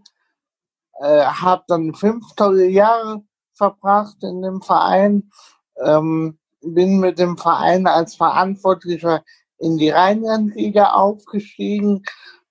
äh, 1.00 1.24
habe 1.24 1.64
dann 1.68 1.94
fünf 1.94 2.24
tolle 2.34 2.66
Jahre 2.66 3.22
verbracht 3.52 4.16
in 4.22 4.42
dem 4.42 4.62
Verein, 4.62 5.30
ähm, 5.80 6.38
bin 6.60 6.98
mit 6.98 7.18
dem 7.18 7.38
Verein 7.38 7.86
als 7.86 8.16
Verantwortlicher 8.16 9.22
in 9.58 9.78
die 9.78 9.90
Rheinlandliga 9.90 10.90
aufgestiegen 10.90 12.02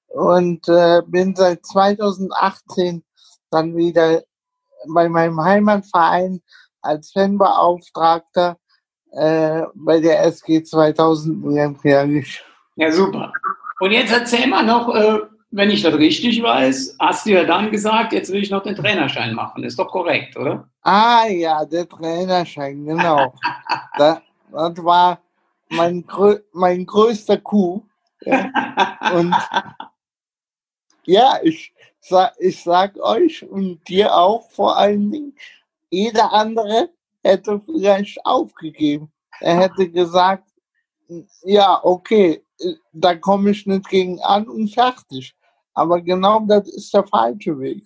und 0.07 0.67
äh, 0.69 1.01
bin 1.05 1.35
seit 1.35 1.65
2018 1.65 3.03
dann 3.51 3.75
wieder 3.75 4.23
bei 4.87 5.09
meinem 5.09 5.41
Heimatverein 5.41 6.41
als 6.81 7.11
Fanbeauftragter 7.11 8.57
äh, 9.15 9.63
bei 9.73 9.99
der 9.99 10.23
SG 10.25 10.63
2000 10.63 11.45
Nürnberg. 11.45 12.25
Ja, 12.75 12.91
super. 12.91 13.31
Und 13.79 13.91
jetzt 13.91 14.11
erzähl 14.11 14.47
mal 14.47 14.63
noch, 14.63 14.93
äh, 14.93 15.19
wenn 15.51 15.69
ich 15.69 15.81
das 15.81 15.95
richtig 15.95 16.43
weiß, 16.43 16.97
hast 16.99 17.25
du 17.25 17.31
ja 17.31 17.45
dann 17.45 17.71
gesagt, 17.71 18.13
jetzt 18.13 18.31
will 18.31 18.41
ich 18.41 18.49
noch 18.49 18.63
den 18.63 18.75
Trainerschein 18.75 19.33
machen. 19.33 19.63
Ist 19.63 19.79
doch 19.79 19.87
korrekt, 19.87 20.35
oder? 20.37 20.67
Ah 20.81 21.27
ja, 21.27 21.63
der 21.65 21.87
Trainerschein, 21.87 22.85
genau. 22.85 23.33
das, 23.97 24.19
das 24.51 24.83
war 24.83 25.19
mein, 25.69 26.03
mein 26.51 26.85
größter 26.85 27.37
Coup. 27.37 27.83
Ja. 28.21 28.49
Und 29.13 29.33
ja, 31.05 31.39
ich, 31.43 31.73
ich 32.39 32.63
sag 32.63 32.97
euch 32.97 33.47
und 33.47 33.87
dir 33.87 34.15
auch 34.15 34.49
vor 34.49 34.77
allen 34.77 35.11
Dingen, 35.11 35.35
jeder 35.89 36.33
andere 36.33 36.89
hätte 37.31 37.61
vielleicht 37.65 38.25
aufgegeben. 38.25 39.11
Er 39.39 39.59
hätte 39.59 39.89
gesagt, 39.89 40.47
ja, 41.43 41.79
okay, 41.83 42.41
da 42.93 43.15
komme 43.15 43.51
ich 43.51 43.65
nicht 43.65 43.87
gegen 43.89 44.19
an 44.21 44.47
und 44.47 44.73
fertig. 44.73 45.35
Aber 45.73 46.01
genau 46.01 46.39
das 46.47 46.67
ist 46.69 46.93
der 46.93 47.05
falsche 47.05 47.59
Weg. 47.59 47.83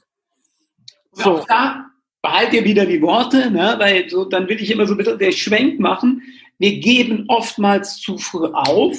So. 1.13 1.38
Auch 1.38 1.47
da 1.47 1.86
behalt 2.21 2.54
ihr 2.54 2.63
wieder 2.63 2.86
die 2.86 3.02
Worte, 3.02 3.49
ne? 3.49 3.75
weil 3.80 4.10
so, 4.10 4.25
dann 4.25 4.47
will 4.47 4.62
ich 4.62 4.69
immer 4.69 4.86
so 4.86 4.93
ein 4.93 4.97
bisschen 4.97 5.17
der 5.17 5.32
Schwenk 5.32 5.80
machen. 5.80 6.21
Wir 6.60 6.80
geben 6.80 7.25
oftmals 7.30 7.97
zu 7.97 8.17
früh 8.17 8.47
auf 8.54 8.97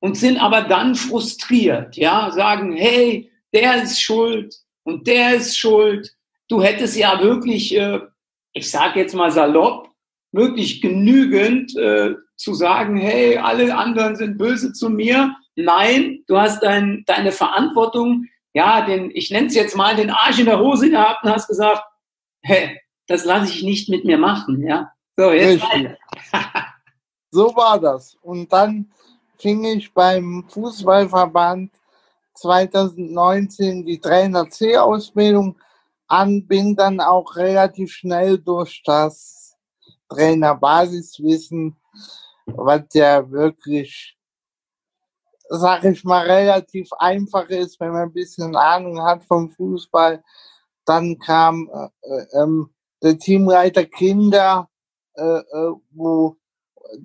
und 0.00 0.16
sind 0.16 0.38
aber 0.38 0.62
dann 0.62 0.94
frustriert, 0.94 1.96
ja, 1.96 2.30
sagen, 2.30 2.74
hey, 2.74 3.30
der 3.52 3.82
ist 3.82 4.00
schuld 4.00 4.54
und 4.84 5.06
der 5.06 5.36
ist 5.36 5.56
schuld. 5.56 6.12
Du 6.48 6.62
hättest 6.62 6.96
ja 6.96 7.20
wirklich, 7.20 7.76
äh, 7.76 8.00
ich 8.56 8.70
sage 8.70 9.00
jetzt 9.00 9.14
mal 9.14 9.30
salopp, 9.30 9.90
wirklich 10.32 10.80
genügend 10.80 11.76
äh, 11.76 12.14
zu 12.36 12.54
sagen, 12.54 12.96
hey, 12.96 13.36
alle 13.36 13.76
anderen 13.76 14.16
sind 14.16 14.38
böse 14.38 14.72
zu 14.72 14.88
mir. 14.88 15.36
Nein, 15.56 16.24
du 16.26 16.38
hast 16.38 16.62
dein, 16.62 17.04
deine 17.06 17.32
Verantwortung, 17.32 18.24
ja, 18.54 18.84
den, 18.86 19.10
ich 19.14 19.30
nenne 19.30 19.48
es 19.48 19.54
jetzt 19.54 19.76
mal, 19.76 19.94
den 19.94 20.10
Arsch 20.10 20.38
in 20.38 20.46
der 20.46 20.58
Hose 20.58 20.90
gehabt 20.90 21.22
und 21.22 21.30
hast 21.30 21.48
gesagt, 21.48 21.82
hey, 22.42 22.80
das 23.06 23.26
lasse 23.26 23.52
ich 23.52 23.62
nicht 23.62 23.90
mit 23.90 24.06
mir 24.06 24.16
machen, 24.16 24.66
ja. 24.66 24.90
So, 25.16 25.32
jetzt 25.32 25.62
So 27.30 27.54
war 27.54 27.78
das. 27.78 28.16
Und 28.22 28.50
dann 28.52 28.90
fing 29.38 29.64
ich 29.64 29.92
beim 29.92 30.44
Fußballverband 30.48 31.72
2019 32.34 33.84
die 33.84 34.00
Trainer 34.00 34.48
C-Ausbildung 34.48 35.56
an, 36.08 36.46
bin 36.46 36.76
dann 36.76 37.00
auch 37.00 37.36
relativ 37.36 37.92
schnell 37.92 38.38
durch 38.38 38.82
das 38.84 39.56
Trainerbasiswissen, 40.08 41.76
was 42.46 42.82
ja 42.92 43.28
wirklich, 43.30 44.16
sag 45.48 45.84
ich 45.84 46.04
mal, 46.04 46.26
relativ 46.26 46.92
einfach 46.98 47.48
ist, 47.48 47.80
wenn 47.80 47.92
man 47.92 48.02
ein 48.02 48.12
bisschen 48.12 48.54
Ahnung 48.54 49.02
hat 49.02 49.24
vom 49.24 49.50
Fußball. 49.50 50.22
Dann 50.84 51.18
kam 51.18 51.68
äh, 52.02 52.38
ähm, 52.40 52.70
der 53.02 53.18
Teamleiter 53.18 53.84
Kinder, 53.84 54.68
äh, 55.14 55.38
äh, 55.38 55.72
wo 55.90 56.36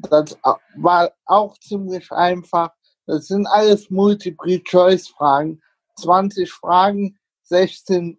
das 0.10 0.38
war 0.76 1.12
auch 1.26 1.58
ziemlich 1.58 2.12
einfach. 2.12 2.72
Das 3.08 3.28
sind 3.28 3.48
alles 3.48 3.90
Multiple-Choice-Fragen. 3.90 5.62
20 5.98 6.52
Fragen, 6.52 7.20
16 7.52 8.18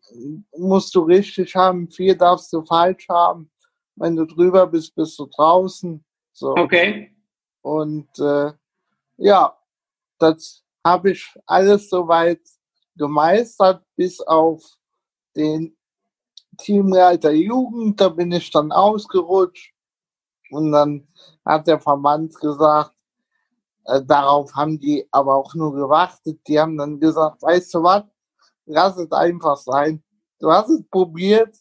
musst 0.59 0.95
du 0.95 1.01
richtig 1.01 1.57
haben, 1.57 1.89
vier 1.91 2.17
darfst 2.17 2.53
du 2.53 2.63
falsch 2.65 3.09
haben. 3.09 3.51
Wenn 3.97 4.15
du 4.15 4.27
drüber 4.27 4.67
bist, 4.67 4.95
bist 4.95 5.19
du 5.19 5.27
draußen. 5.27 6.05
So. 6.35 6.55
Okay. 6.55 7.17
Und 7.63 8.09
äh, 8.19 8.53
ja, 9.17 9.57
das 10.19 10.63
habe 10.85 11.13
ich 11.13 11.35
alles 11.47 11.89
soweit 11.89 12.43
gemeistert, 12.97 13.83
bis 13.97 14.21
auf 14.21 14.63
den 15.35 15.75
Teamleiter 16.59 17.33
Jugend. 17.33 17.99
Da 18.01 18.11
bin 18.11 18.33
ich 18.33 18.51
dann 18.51 18.71
ausgerutscht. 18.71 19.73
Und 20.51 20.73
dann 20.73 21.09
hat 21.47 21.67
der 21.67 21.81
Verband 21.81 22.35
gesagt, 22.39 22.95
äh, 23.87 24.03
darauf 24.05 24.55
haben 24.55 24.79
die 24.79 25.09
aber 25.11 25.37
auch 25.37 25.55
nur 25.55 25.75
gewartet. 25.75 26.41
Die 26.47 26.61
haben 26.61 26.77
dann 26.77 27.01
gesagt, 27.01 27.41
weißt 27.41 27.73
du 27.73 27.83
was, 27.83 28.05
lass 28.67 28.97
es 28.97 29.11
einfach 29.13 29.57
sein. 29.57 30.03
Du 30.41 30.51
hast 30.51 30.71
es 30.71 30.83
probiert, 30.89 31.55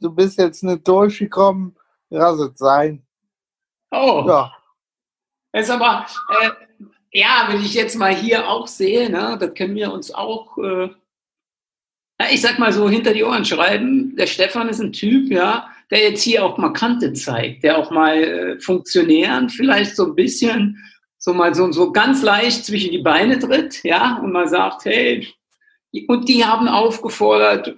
du 0.00 0.10
bist 0.10 0.38
jetzt 0.38 0.62
nicht 0.62 0.86
durchgekommen, 0.86 1.76
lass 2.10 2.38
es 2.38 2.58
sein. 2.58 3.04
Oh. 3.90 4.24
Ja. 4.26 4.52
Ist 5.52 5.70
aber, 5.70 6.06
äh, 6.40 6.50
ja, 7.12 7.46
wenn 7.48 7.60
ich 7.60 7.74
jetzt 7.74 7.96
mal 7.96 8.14
hier 8.14 8.48
auch 8.48 8.66
sehe, 8.66 9.10
ne, 9.10 9.36
das 9.38 9.54
können 9.54 9.74
wir 9.74 9.92
uns 9.92 10.14
auch, 10.14 10.56
äh, 10.58 10.88
ich 12.30 12.40
sag 12.40 12.58
mal 12.58 12.72
so, 12.72 12.88
hinter 12.88 13.12
die 13.12 13.24
Ohren 13.24 13.44
schreiben. 13.44 14.16
Der 14.16 14.26
Stefan 14.26 14.68
ist 14.68 14.80
ein 14.80 14.92
Typ, 14.92 15.30
ja, 15.30 15.68
der 15.90 16.10
jetzt 16.10 16.22
hier 16.22 16.44
auch 16.44 16.56
mal 16.56 16.72
Kante 16.72 17.12
zeigt, 17.12 17.64
der 17.64 17.76
auch 17.76 17.90
mal 17.90 18.16
äh, 18.16 18.60
Funktionären 18.60 19.50
vielleicht 19.50 19.96
so 19.96 20.06
ein 20.06 20.14
bisschen 20.14 20.78
so 21.22 21.32
mal 21.32 21.54
so, 21.54 21.70
so 21.70 21.92
ganz 21.92 22.20
leicht 22.22 22.64
zwischen 22.64 22.90
die 22.90 22.98
Beine 22.98 23.38
tritt, 23.38 23.84
ja, 23.84 24.18
und 24.18 24.32
mal 24.32 24.48
sagt, 24.48 24.86
hey, 24.86 25.28
und 26.08 26.28
die 26.28 26.44
haben 26.44 26.68
aufgefordert, 26.68 27.76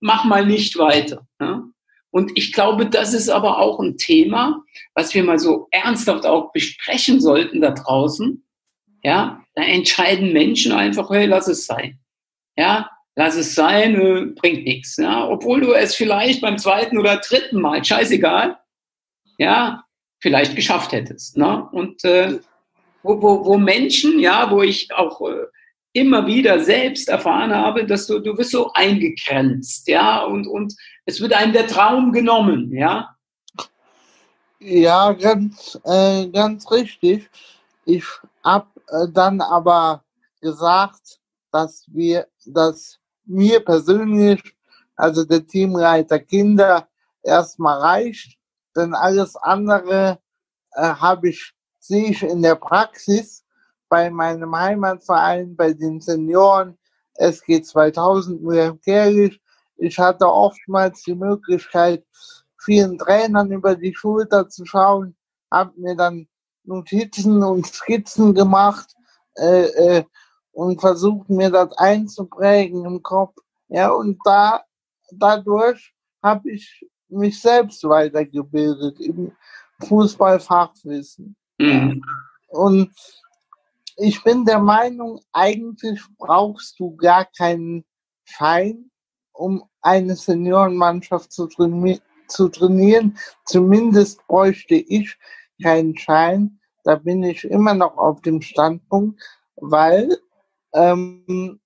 mach 0.00 0.24
mal 0.24 0.44
nicht 0.44 0.76
weiter. 0.76 1.26
Ja? 1.40 1.64
Und 2.10 2.32
ich 2.36 2.52
glaube, 2.52 2.86
das 2.86 3.12
ist 3.12 3.28
aber 3.28 3.58
auch 3.58 3.80
ein 3.80 3.96
Thema, 3.96 4.62
was 4.94 5.14
wir 5.14 5.24
mal 5.24 5.38
so 5.38 5.68
ernsthaft 5.70 6.26
auch 6.26 6.52
besprechen 6.52 7.20
sollten 7.20 7.60
da 7.60 7.72
draußen. 7.72 8.44
Ja, 9.02 9.44
da 9.54 9.62
entscheiden 9.62 10.32
Menschen 10.32 10.72
einfach, 10.72 11.10
hey, 11.10 11.26
lass 11.26 11.48
es 11.48 11.66
sein. 11.66 11.98
Ja, 12.56 12.88
lass 13.16 13.36
es 13.36 13.54
sein, 13.54 14.00
äh, 14.00 14.26
bringt 14.26 14.64
nichts. 14.64 14.96
Ja, 14.96 15.28
obwohl 15.28 15.60
du 15.60 15.72
es 15.72 15.94
vielleicht 15.94 16.40
beim 16.40 16.56
zweiten 16.56 16.98
oder 16.98 17.16
dritten 17.16 17.60
Mal, 17.60 17.84
scheißegal, 17.84 18.58
ja, 19.38 19.84
vielleicht 20.20 20.56
geschafft 20.56 20.92
hättest. 20.92 21.36
Ne? 21.36 21.68
Und 21.72 22.04
äh, 22.04 22.38
wo, 23.02 23.20
wo, 23.20 23.44
wo 23.44 23.58
Menschen, 23.58 24.18
ja, 24.18 24.50
wo 24.50 24.62
ich 24.62 24.94
auch 24.94 25.20
äh, 25.20 25.46
immer 25.94 26.26
wieder 26.26 26.62
selbst 26.62 27.08
erfahren 27.08 27.54
habe, 27.54 27.86
dass 27.86 28.06
du, 28.06 28.18
du 28.18 28.36
wirst 28.36 28.50
so 28.50 28.70
eingegrenzt, 28.74 29.88
ja, 29.88 30.22
und, 30.24 30.46
und 30.46 30.74
es 31.06 31.20
wird 31.20 31.32
einem 31.32 31.52
der 31.52 31.68
Traum 31.68 32.12
genommen, 32.12 32.72
ja. 32.72 33.16
Ja, 34.58 35.12
ganz, 35.12 35.78
äh, 35.84 36.26
ganz 36.28 36.70
richtig. 36.70 37.30
Ich 37.84 38.04
habe 38.42 38.66
äh, 38.88 39.06
dann 39.12 39.40
aber 39.40 40.02
gesagt, 40.40 41.20
dass 41.52 41.84
wir, 41.86 42.26
dass 42.44 42.98
mir 43.24 43.60
persönlich, 43.60 44.42
also 44.96 45.24
der 45.24 45.46
Teamleiter 45.46 46.18
Kinder, 46.18 46.88
erstmal 47.22 47.78
reicht, 47.78 48.36
denn 48.76 48.94
alles 48.94 49.36
andere 49.36 50.18
äh, 50.72 50.82
habe 50.82 51.28
ich, 51.28 51.52
sehe 51.78 52.10
ich 52.10 52.22
in 52.22 52.42
der 52.42 52.56
Praxis 52.56 53.43
bei 53.94 54.10
meinem 54.10 54.56
Heimatverein, 54.56 55.54
bei 55.54 55.72
den 55.72 56.00
Senioren, 56.00 56.76
SG 57.14 57.62
2000 57.62 58.42
Wilhelm 58.42 58.80
Kerlich. 58.80 59.40
Ich 59.76 59.96
hatte 60.00 60.26
oftmals 60.26 61.04
die 61.04 61.14
Möglichkeit, 61.14 62.04
vielen 62.58 62.98
Trainern 62.98 63.52
über 63.52 63.76
die 63.76 63.94
Schulter 63.94 64.48
zu 64.48 64.66
schauen, 64.66 65.14
habe 65.48 65.80
mir 65.80 65.94
dann 65.94 66.26
Notizen 66.64 67.40
und 67.44 67.66
Skizzen 67.66 68.34
gemacht 68.34 68.96
äh, 69.36 69.66
äh, 69.98 70.04
und 70.50 70.80
versucht 70.80 71.30
mir 71.30 71.50
das 71.50 71.70
einzuprägen 71.78 72.84
im 72.84 73.00
Kopf. 73.00 73.36
Ja, 73.68 73.92
und 73.92 74.18
da 74.24 74.64
dadurch 75.12 75.94
habe 76.20 76.50
ich 76.50 76.84
mich 77.08 77.40
selbst 77.40 77.84
weitergebildet 77.84 78.98
im 78.98 79.30
Fußballfachwissen. 79.86 81.36
Mhm. 81.58 82.02
Und 82.48 82.90
ich 83.96 84.22
bin 84.24 84.44
der 84.44 84.58
Meinung, 84.58 85.20
eigentlich 85.32 86.00
brauchst 86.18 86.78
du 86.78 86.96
gar 86.96 87.24
keinen 87.24 87.84
Schein, 88.24 88.90
um 89.32 89.68
eine 89.82 90.16
Seniorenmannschaft 90.16 91.32
zu, 91.32 91.46
traini 91.46 92.00
zu 92.28 92.48
trainieren. 92.48 93.18
Zumindest 93.44 94.26
bräuchte 94.26 94.74
ich 94.74 95.16
keinen 95.62 95.96
Schein. 95.96 96.58
Da 96.84 96.96
bin 96.96 97.22
ich 97.22 97.44
immer 97.44 97.74
noch 97.74 97.96
auf 97.96 98.20
dem 98.22 98.40
Standpunkt, 98.40 99.20
weil 99.56 100.18
ähm, 100.74 101.60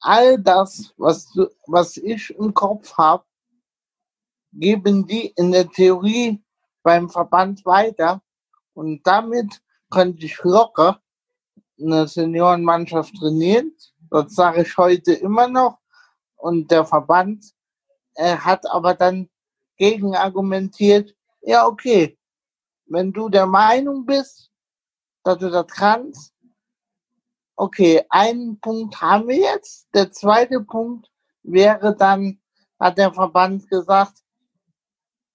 all 0.00 0.38
das, 0.38 0.92
was, 0.96 1.28
was 1.66 1.96
ich 1.96 2.30
im 2.30 2.54
Kopf 2.54 2.96
habe, 2.96 3.24
geben 4.52 5.06
die 5.06 5.32
in 5.36 5.52
der 5.52 5.68
Theorie 5.68 6.42
beim 6.82 7.10
Verband 7.10 7.64
weiter. 7.66 8.22
Und 8.74 9.06
damit 9.06 9.60
könnte 9.90 10.24
ich 10.26 10.38
locker 10.42 11.00
eine 11.80 12.06
Seniorenmannschaft 12.06 13.14
trainieren. 13.16 13.72
Das 14.10 14.34
sage 14.34 14.62
ich 14.62 14.76
heute 14.76 15.12
immer 15.12 15.48
noch. 15.48 15.78
Und 16.36 16.70
der 16.70 16.84
Verband 16.84 17.44
äh, 18.14 18.36
hat 18.36 18.70
aber 18.70 18.94
dann 18.94 19.28
gegen 19.76 20.14
argumentiert, 20.14 21.14
ja, 21.42 21.66
okay, 21.66 22.18
wenn 22.86 23.12
du 23.12 23.28
der 23.28 23.46
Meinung 23.46 24.04
bist, 24.06 24.50
dass 25.24 25.38
du 25.38 25.50
das 25.50 25.66
kannst, 25.68 26.32
okay, 27.56 28.04
einen 28.08 28.60
Punkt 28.60 29.00
haben 29.00 29.28
wir 29.28 29.38
jetzt. 29.38 29.88
Der 29.94 30.10
zweite 30.12 30.60
Punkt 30.60 31.10
wäre 31.42 31.96
dann, 31.96 32.40
hat 32.78 32.98
der 32.98 33.12
Verband 33.12 33.68
gesagt, 33.68 34.18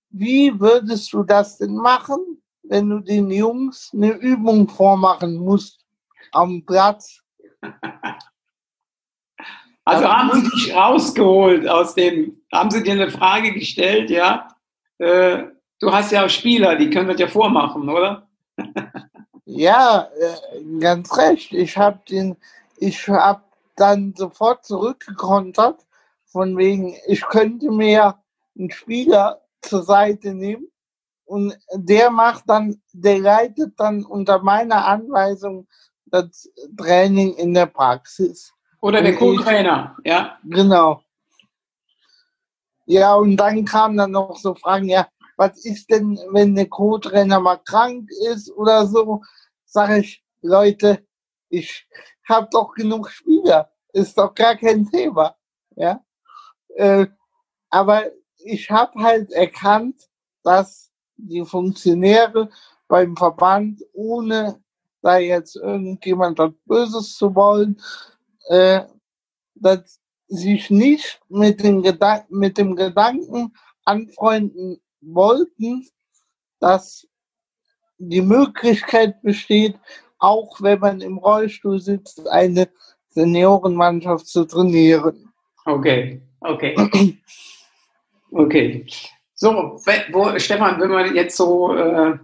wie 0.10 0.60
würdest 0.60 1.12
du 1.14 1.24
das 1.24 1.58
denn 1.58 1.76
machen, 1.76 2.42
wenn 2.64 2.90
du 2.90 3.00
den 3.00 3.32
Jungs 3.32 3.92
eine 3.94 4.12
Übung 4.12 4.68
vormachen 4.68 5.36
musst 5.36 5.79
am 6.32 6.64
Platz? 6.66 7.22
Also 9.90 10.08
haben 10.08 10.32
sie 10.34 10.50
dich 10.52 10.76
rausgeholt 10.76 11.68
aus 11.68 11.96
dem, 11.96 12.40
haben 12.54 12.70
sie 12.70 12.84
dir 12.84 12.92
eine 12.92 13.10
Frage 13.10 13.54
gestellt, 13.54 14.12
ja? 14.12 14.48
Äh, 15.00 15.46
du 15.80 15.92
hast 15.92 16.12
ja 16.12 16.26
auch 16.26 16.30
Spieler, 16.30 16.76
die 16.76 16.92
können 16.92 17.08
das 17.08 17.20
ja 17.20 17.28
vormachen, 17.28 17.90
oder? 17.90 18.28
ja, 19.46 20.08
äh, 20.20 20.80
ganz 20.80 21.18
recht. 21.18 21.54
Ich 21.54 21.76
habe 21.76 22.00
den, 22.08 22.38
ich 22.78 23.08
habe 23.08 23.42
dann 23.78 24.14
sofort 24.16 24.64
zurückgekontert, 24.64 25.84
von 26.26 26.56
wegen, 26.56 26.96
ich 27.08 27.22
könnte 27.22 27.72
mir 27.72 28.20
einen 28.56 28.70
Spieler 28.70 29.42
zur 29.62 29.82
Seite 29.82 30.36
nehmen 30.36 30.68
und 31.26 31.58
der 31.74 32.12
macht 32.12 32.44
dann, 32.48 32.80
der 32.94 33.20
leitet 33.20 33.80
dann 33.80 34.06
unter 34.06 34.44
meiner 34.44 34.86
Anweisung 34.86 35.68
das 36.12 36.50
Training 36.78 37.36
in 37.36 37.54
der 37.54 37.66
Praxis. 37.66 38.54
Oder 38.82 39.02
der 39.02 39.16
Co-Trainer, 39.16 39.98
ja. 40.06 40.38
Genau. 40.44 41.04
Ja, 42.86 43.16
und 43.16 43.38
dann 43.38 43.66
kamen 43.66 43.98
dann 43.98 44.12
noch 44.12 44.38
so 44.38 44.56
Fragen, 44.56 44.90
ja, 44.90 45.08
was 45.38 45.64
ist 45.64 45.90
denn, 45.90 46.20
wenn 46.32 46.56
der 46.56 46.68
Co-Trainer 46.68 47.40
mal 47.40 47.58
krank 47.58 48.10
ist 48.32 48.52
oder 48.52 48.86
so? 48.88 49.22
Sag 49.66 49.92
ich, 49.98 50.24
Leute, 50.42 51.06
ich 51.50 51.88
habe 52.28 52.48
doch 52.52 52.74
genug 52.74 53.10
Spieler, 53.10 53.72
ist 53.94 54.18
doch 54.18 54.34
gar 54.34 54.56
kein 54.56 54.90
Thema, 54.90 55.36
ja. 55.76 56.04
Äh, 56.76 57.08
aber 57.70 58.06
ich 58.38 58.70
habe 58.72 59.02
halt 59.02 59.32
erkannt, 59.32 60.10
dass 60.44 60.92
die 61.18 61.46
Funktionäre 61.46 62.50
beim 62.88 63.16
Verband, 63.16 63.82
ohne 63.94 64.64
da 65.02 65.18
jetzt 65.18 65.56
irgendjemand 65.56 66.38
was 66.38 66.52
Böses 66.66 67.16
zu 67.16 67.34
wollen, 67.36 67.80
äh, 68.50 68.82
dass 69.56 70.00
sich 70.28 70.70
nicht 70.70 71.20
mit, 71.30 71.60
Gedan 71.60 72.22
mit 72.30 72.58
dem 72.58 72.76
Gedanken 72.76 73.54
anfreunden 73.86 74.80
wollten, 75.02 75.88
dass 76.60 77.08
die 77.98 78.22
Möglichkeit 78.22 79.22
besteht, 79.22 79.76
auch 80.20 80.62
wenn 80.62 80.80
man 80.80 81.02
im 81.02 81.18
Rollstuhl 81.18 81.80
sitzt, 81.80 82.28
eine 82.30 82.70
Seniorenmannschaft 83.10 84.28
zu 84.28 84.46
trainieren. 84.46 85.32
Okay, 85.66 86.22
okay. 86.42 86.76
Okay. 88.32 88.86
So, 89.34 89.80
wo, 90.12 90.38
Stefan, 90.38 90.80
wenn 90.80 90.92
man 90.92 91.16
jetzt 91.16 91.38
so 91.38 91.74
äh, 91.76 92.18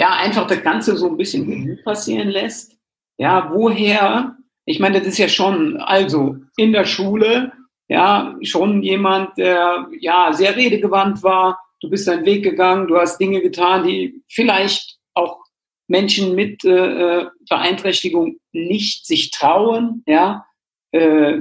ja 0.00 0.14
einfach 0.14 0.46
das 0.46 0.62
Ganze 0.62 0.96
so 0.96 1.10
ein 1.10 1.18
bisschen 1.18 1.78
passieren 1.84 2.28
lässt, 2.28 2.74
ja, 3.18 3.50
woher, 3.52 4.34
ich 4.64 4.80
meine, 4.80 4.98
das 4.98 5.08
ist 5.08 5.18
ja 5.18 5.28
schon, 5.28 5.76
also 5.76 6.36
in 6.56 6.72
der 6.72 6.86
Schule, 6.86 7.52
ja, 7.86 8.34
schon 8.40 8.82
jemand, 8.82 9.36
der 9.36 9.88
ja 10.00 10.32
sehr 10.32 10.56
redegewandt 10.56 11.22
war, 11.22 11.60
du 11.82 11.90
bist 11.90 12.08
deinen 12.08 12.24
Weg 12.24 12.42
gegangen, 12.42 12.88
du 12.88 12.96
hast 12.96 13.18
Dinge 13.18 13.42
getan, 13.42 13.86
die 13.86 14.22
vielleicht 14.26 14.96
auch 15.12 15.44
Menschen 15.86 16.34
mit 16.34 16.64
äh, 16.64 17.26
Beeinträchtigung 17.50 18.38
nicht 18.52 19.06
sich 19.06 19.30
trauen, 19.30 20.02
ja, 20.06 20.46
äh, 20.92 21.40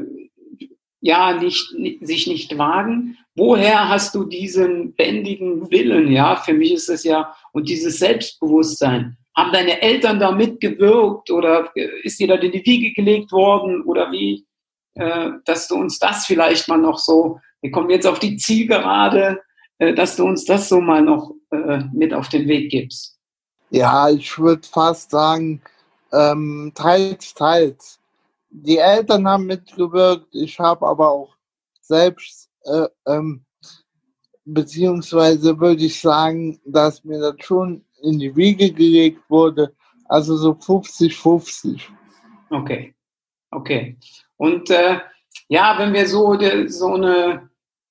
ja, 0.99 1.31
nicht, 1.31 1.73
nicht, 1.77 2.05
sich 2.05 2.27
nicht 2.27 2.57
wagen 2.57 3.17
woher 3.39 3.89
hast 3.89 4.13
du 4.13 4.25
diesen 4.25 4.93
bändigen 4.93 5.71
Willen? 5.71 6.11
Ja, 6.11 6.35
für 6.35 6.53
mich 6.53 6.73
ist 6.73 6.89
es 6.89 7.03
ja, 7.03 7.33
und 7.53 7.69
dieses 7.69 7.97
Selbstbewusstsein. 7.99 9.17
Haben 9.35 9.53
deine 9.53 9.81
Eltern 9.81 10.19
da 10.19 10.31
mitgewirkt 10.31 11.31
oder 11.31 11.71
ist 12.03 12.19
dir 12.19 12.27
da 12.27 12.35
in 12.35 12.51
die 12.51 12.65
Wiege 12.65 12.93
gelegt 12.93 13.31
worden 13.31 13.83
oder 13.83 14.11
wie, 14.11 14.45
äh, 14.95 15.31
dass 15.45 15.67
du 15.69 15.75
uns 15.75 15.97
das 15.97 16.25
vielleicht 16.25 16.67
mal 16.67 16.77
noch 16.77 16.97
so, 16.97 17.39
wir 17.61 17.71
kommen 17.71 17.89
jetzt 17.89 18.05
auf 18.05 18.19
die 18.19 18.35
Zielgerade, 18.35 19.39
äh, 19.77 19.93
dass 19.93 20.17
du 20.17 20.25
uns 20.25 20.43
das 20.43 20.67
so 20.67 20.81
mal 20.81 21.01
noch 21.01 21.31
äh, 21.51 21.79
mit 21.93 22.13
auf 22.13 22.27
den 22.27 22.47
Weg 22.49 22.69
gibst? 22.69 23.17
Ja, 23.69 24.09
ich 24.09 24.37
würde 24.37 24.67
fast 24.67 25.11
sagen, 25.11 25.61
ähm, 26.11 26.73
teils, 26.75 27.33
teils. 27.33 27.99
Die 28.49 28.77
Eltern 28.77 29.27
haben 29.27 29.45
mitgewirkt, 29.45 30.27
ich 30.33 30.59
habe 30.59 30.85
aber 30.85 31.11
auch 31.11 31.35
selbst 31.81 32.48
äh, 32.65 32.87
ähm, 33.07 33.45
beziehungsweise 34.45 35.59
würde 35.59 35.83
ich 35.85 35.99
sagen, 35.99 36.59
dass 36.65 37.03
mir 37.03 37.19
das 37.19 37.35
schon 37.39 37.85
in 38.01 38.19
die 38.19 38.35
Wiege 38.35 38.71
gelegt 38.71 39.21
wurde, 39.29 39.73
also 40.05 40.37
so 40.37 40.51
50-50. 40.51 41.81
Okay, 42.49 42.93
okay. 43.51 43.97
Und 44.37 44.69
äh, 44.69 44.99
ja, 45.49 45.75
wenn 45.77 45.93
wir 45.93 46.07
so, 46.07 46.35
de, 46.35 46.67
so 46.67 46.93
eine 46.93 47.49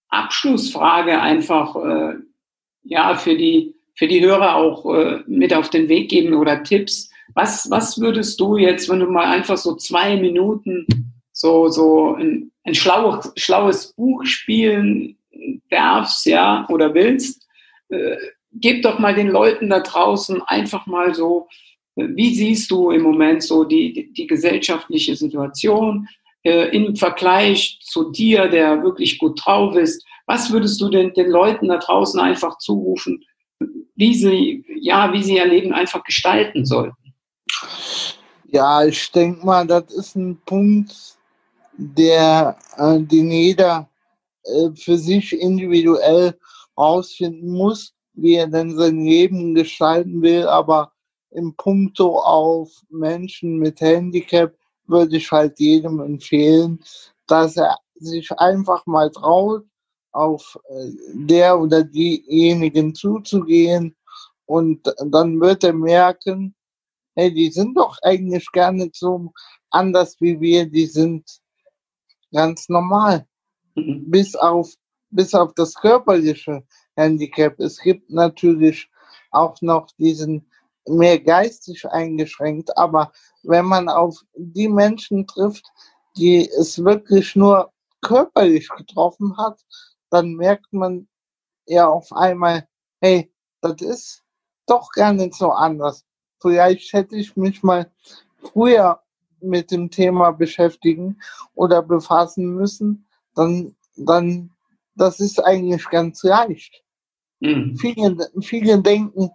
Abschlussfrage 0.09 1.21
einfach 1.21 1.77
äh, 1.77 2.15
ja, 2.83 3.15
für, 3.15 3.37
die, 3.37 3.75
für 3.95 4.09
die 4.09 4.25
Hörer 4.25 4.57
auch 4.57 4.85
äh, 4.95 5.23
mit 5.27 5.53
auf 5.53 5.71
den 5.71 5.89
Weg 5.89 6.11
geben 6.11 6.35
oder 6.35 6.63
Tipps, 6.63 7.11
was, 7.35 7.71
was 7.71 8.01
würdest 8.01 8.41
du 8.41 8.57
jetzt, 8.57 8.89
wenn 8.89 9.01
du 9.01 9.07
mal 9.07 9.27
einfach 9.27 9.59
so 9.59 9.77
zwei 9.77 10.17
Minuten 10.17 10.87
so, 11.39 11.69
so 11.69 12.15
ein, 12.15 12.51
ein 12.65 12.75
schlaues, 12.75 13.33
schlaues 13.37 13.93
Buch 13.95 14.25
spielen 14.25 15.17
darfst, 15.71 16.27
ja, 16.27 16.67
oder 16.69 16.95
willst, 16.95 17.47
äh, 17.91 18.17
gib 18.53 18.83
doch 18.83 18.99
mal 18.99 19.15
den 19.15 19.29
Leuten 19.29 19.71
da 19.71 19.81
draußen 19.81 20.43
einfach 20.43 20.87
mal 20.87 21.15
so, 21.15 21.49
äh, 21.97 22.09
wie 22.15 22.35
siehst 22.35 22.71
du 22.71 22.91
im 22.91 23.03
Moment 23.03 23.43
so 23.43 23.65
die, 23.65 24.13
die, 24.13 24.27
gesellschaftliche 24.27 25.15
Situation 25.15 26.09
äh, 26.43 26.75
im 26.77 26.97
Vergleich 26.97 27.79
zu 27.83 28.11
dir, 28.11 28.49
der 28.49 28.83
wirklich 28.83 29.19
gut 29.19 29.41
drauf 29.45 29.77
ist? 29.77 30.05
Was 30.27 30.53
würdest 30.53 30.81
du 30.81 30.89
denn 30.89 31.13
den 31.15 31.31
Leuten 31.31 31.69
da 31.69 31.79
draußen 31.79 32.19
einfach 32.19 32.59
zurufen? 32.59 33.25
wie 33.99 34.15
sie, 34.15 34.65
ja, 34.81 35.13
wie 35.13 35.23
sie 35.23 35.37
ihr 35.37 35.47
Leben 35.47 35.73
einfach 35.73 36.05
gestalten 36.05 36.65
sollten? 36.65 37.15
Ja, 38.47 38.85
ich 38.85 39.11
denke 39.11 39.45
mal, 39.45 39.67
das 39.67 39.93
ist 39.93 40.15
ein 40.15 40.41
Punkt, 40.47 41.18
der, 41.79 42.59
äh, 42.77 43.01
den 43.01 43.31
jeder 43.31 43.89
äh, 44.45 44.71
für 44.75 44.99
sich 44.99 45.33
individuell 45.33 46.39
rausfinden 46.77 47.53
muss, 47.53 47.95
wie 48.15 48.35
er 48.35 48.49
denn 48.49 48.77
sein 48.77 49.05
Leben 49.05 49.55
gestalten 49.55 50.21
will. 50.21 50.47
Aber 50.47 50.93
im 51.31 51.55
Punkto 51.55 52.19
auf 52.19 52.71
Menschen 52.91 53.59
mit 53.59 53.81
Handicap 53.81 54.55
würde 54.87 55.17
ich 55.17 55.31
halt 55.31 55.59
jedem 55.61 56.01
empfehlen, 56.01 56.81
dass 57.27 57.57
er 57.57 57.77
sich 57.95 58.31
einfach 58.33 58.85
mal 58.87 59.11
traut, 59.11 59.65
auf 60.13 60.59
äh, 60.69 60.91
der 61.13 61.61
oder 61.61 61.85
diejenigen 61.85 62.95
zuzugehen 62.95 63.95
und 64.47 64.93
dann 65.05 65.41
wird 65.41 65.63
er 65.63 65.75
merken, 65.75 66.55
hey, 67.15 67.33
die 67.33 67.51
sind 67.51 67.77
doch 67.77 67.99
eigentlich 68.03 68.51
gar 68.53 68.73
nicht 68.73 68.97
so 68.97 69.33
anders 69.71 70.17
wie 70.21 70.41
wir, 70.41 70.67
die 70.67 70.87
sind 70.87 71.25
ganz 72.33 72.69
normal. 72.69 73.27
Mhm. 73.75 74.11
Bis 74.11 74.35
auf, 74.37 74.73
bis 75.11 75.35
auf 75.35 75.53
das 75.55 75.75
körperliche 75.75 76.63
Handicap. 76.97 77.59
Es 77.61 77.79
gibt 77.79 78.11
natürlich 78.11 78.91
auch 79.31 79.61
noch 79.61 79.89
diesen 79.99 80.51
mehr 80.87 81.19
geistig 81.19 81.87
eingeschränkt, 81.87 82.77
aber 82.79 83.13
wenn 83.43 83.67
man 83.67 83.89
auf 83.89 84.23
die 84.35 84.69
Menschen 84.69 85.27
trifft, 85.27 85.67
die 86.17 86.49
es 86.49 86.83
wirklich 86.83 87.37
nur 87.37 87.71
körperlich 88.01 88.69
getroffen 88.71 89.37
hat, 89.37 89.61
dann 90.11 90.33
merkt 90.33 90.73
man 90.73 91.07
ja 91.67 91.87
auf 91.89 92.11
einmal, 92.13 92.67
hey, 93.01 93.31
das 93.61 93.83
ist 93.83 94.23
doch 94.67 94.91
gar 94.93 95.13
nicht 95.13 95.35
so 95.35 95.51
anders 95.51 96.05
vielleicht 96.41 96.93
hätte 96.93 97.17
ich 97.17 97.37
mich 97.37 97.63
mal 97.63 97.91
früher 98.41 99.01
mit 99.41 99.71
dem 99.71 99.91
Thema 99.91 100.33
beschäftigen 100.33 101.21
oder 101.55 101.83
befassen 101.83 102.55
müssen, 102.55 103.07
dann, 103.35 103.77
dann, 103.97 104.51
das 104.95 105.21
ist 105.21 105.43
eigentlich 105.45 105.89
ganz 105.91 106.23
leicht. 106.23 106.83
Mhm. 107.41 107.77
Viele, 107.77 108.31
viele 108.41 108.81
denken, 108.81 109.31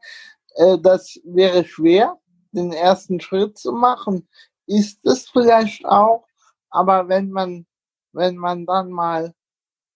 äh, 0.56 0.78
das 0.80 1.20
wäre 1.24 1.66
schwer, 1.66 2.18
den 2.52 2.72
ersten 2.72 3.20
Schritt 3.20 3.58
zu 3.58 3.72
machen. 3.72 4.28
Ist 4.68 5.06
es 5.06 5.30
vielleicht 5.30 5.86
auch, 5.86 6.26
aber 6.70 7.08
wenn 7.08 7.32
man, 7.32 7.66
wenn 8.12 8.38
man 8.38 8.66
dann 8.66 8.92
mal 8.92 9.34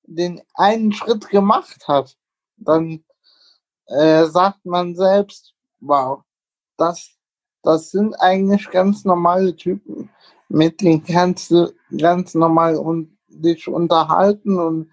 den 0.04 0.42
einen 0.54 0.94
Schritt 0.94 1.30
gemacht 1.30 1.88
hat, 1.88 2.18
dann 2.58 3.04
äh, 3.88 4.26
sagt 4.26 4.66
man 4.66 4.96
selbst, 4.96 5.54
wow, 5.80 6.24
das, 6.78 7.17
das 7.64 7.92
sind 7.92 8.14
eigentlich 8.20 8.70
ganz 8.70 9.06
normale 9.06 9.56
Typen, 9.56 10.10
mit 10.50 10.82
denen 10.82 11.04
kannst 11.04 11.52
du 11.52 11.74
ganz 11.98 12.34
normal 12.34 12.76
und 12.76 13.18
dich 13.28 13.68
unterhalten 13.68 14.58
und 14.60 14.92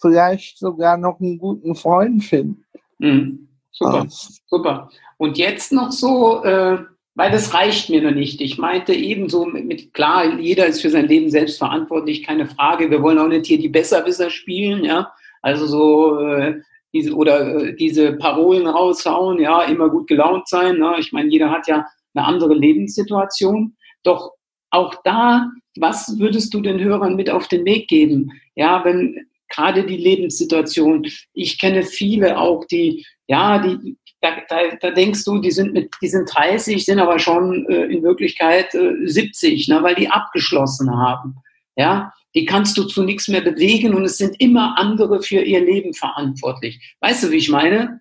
vielleicht 0.00 0.58
sogar 0.58 0.96
noch 0.96 1.20
einen 1.20 1.38
guten 1.38 1.74
Freund 1.74 2.24
finden. 2.24 2.64
Mhm. 2.98 3.48
Super, 3.70 4.04
ja. 4.04 4.06
super. 4.46 4.90
Und 5.18 5.38
jetzt 5.38 5.72
noch 5.72 5.90
so, 5.90 6.44
äh, 6.44 6.78
weil 7.14 7.30
das 7.30 7.54
reicht 7.54 7.90
mir 7.90 8.02
noch 8.02 8.14
nicht. 8.14 8.40
Ich 8.40 8.58
meinte 8.58 8.92
ebenso 8.92 9.46
mit, 9.46 9.66
mit, 9.66 9.94
klar, 9.94 10.38
jeder 10.38 10.66
ist 10.66 10.80
für 10.80 10.90
sein 10.90 11.08
Leben 11.08 11.30
selbst 11.30 11.58
verantwortlich, 11.58 12.22
keine 12.24 12.46
Frage. 12.46 12.90
Wir 12.90 13.02
wollen 13.02 13.18
auch 13.18 13.28
nicht 13.28 13.46
hier 13.46 13.58
die 13.58 13.68
Besserwisser 13.68 14.30
spielen, 14.30 14.84
ja. 14.84 15.12
Also 15.42 15.66
so, 15.66 16.20
äh, 16.20 16.60
diese, 16.94 17.14
oder 17.14 17.56
äh, 17.56 17.76
diese 17.76 18.12
Parolen 18.12 18.66
raushauen, 18.66 19.40
ja, 19.40 19.62
immer 19.64 19.90
gut 19.90 20.06
gelaunt 20.06 20.48
sein. 20.48 20.78
Ne? 20.78 20.94
Ich 20.98 21.12
meine, 21.12 21.28
jeder 21.28 21.50
hat 21.50 21.66
ja 21.66 21.86
eine 22.14 22.26
andere 22.26 22.54
Lebenssituation. 22.54 23.76
Doch 24.04 24.32
auch 24.70 24.94
da, 25.04 25.50
was 25.76 26.18
würdest 26.18 26.54
du 26.54 26.60
den 26.60 26.80
Hörern 26.80 27.16
mit 27.16 27.28
auf 27.28 27.48
den 27.48 27.64
Weg 27.64 27.88
geben? 27.88 28.30
Ja, 28.54 28.84
wenn 28.84 29.26
gerade 29.48 29.84
die 29.84 29.96
Lebenssituation, 29.96 31.06
ich 31.32 31.58
kenne 31.58 31.82
viele 31.82 32.38
auch, 32.38 32.64
die, 32.64 33.04
ja, 33.26 33.58
die, 33.58 33.96
da, 34.20 34.36
da, 34.48 34.76
da 34.80 34.90
denkst 34.90 35.24
du, 35.24 35.40
die 35.40 35.50
sind 35.50 35.72
mit, 35.72 35.94
die 36.00 36.08
sind 36.08 36.32
30, 36.32 36.84
sind 36.84 36.98
aber 36.98 37.18
schon 37.18 37.66
äh, 37.68 37.84
in 37.86 38.02
Wirklichkeit 38.02 38.74
äh, 38.74 38.94
70, 39.04 39.68
ne, 39.68 39.82
weil 39.82 39.94
die 39.94 40.08
abgeschlossen 40.08 40.90
haben. 40.96 41.36
Ja, 41.76 42.12
die 42.34 42.44
kannst 42.44 42.76
du 42.76 42.84
zu 42.84 43.02
nichts 43.02 43.28
mehr 43.28 43.40
bewegen 43.40 43.94
und 43.94 44.04
es 44.04 44.18
sind 44.18 44.40
immer 44.40 44.76
andere 44.78 45.22
für 45.22 45.40
ihr 45.40 45.60
Leben 45.60 45.94
verantwortlich. 45.94 46.96
Weißt 47.00 47.24
du, 47.24 47.30
wie 47.30 47.36
ich 47.36 47.48
meine? 47.48 48.00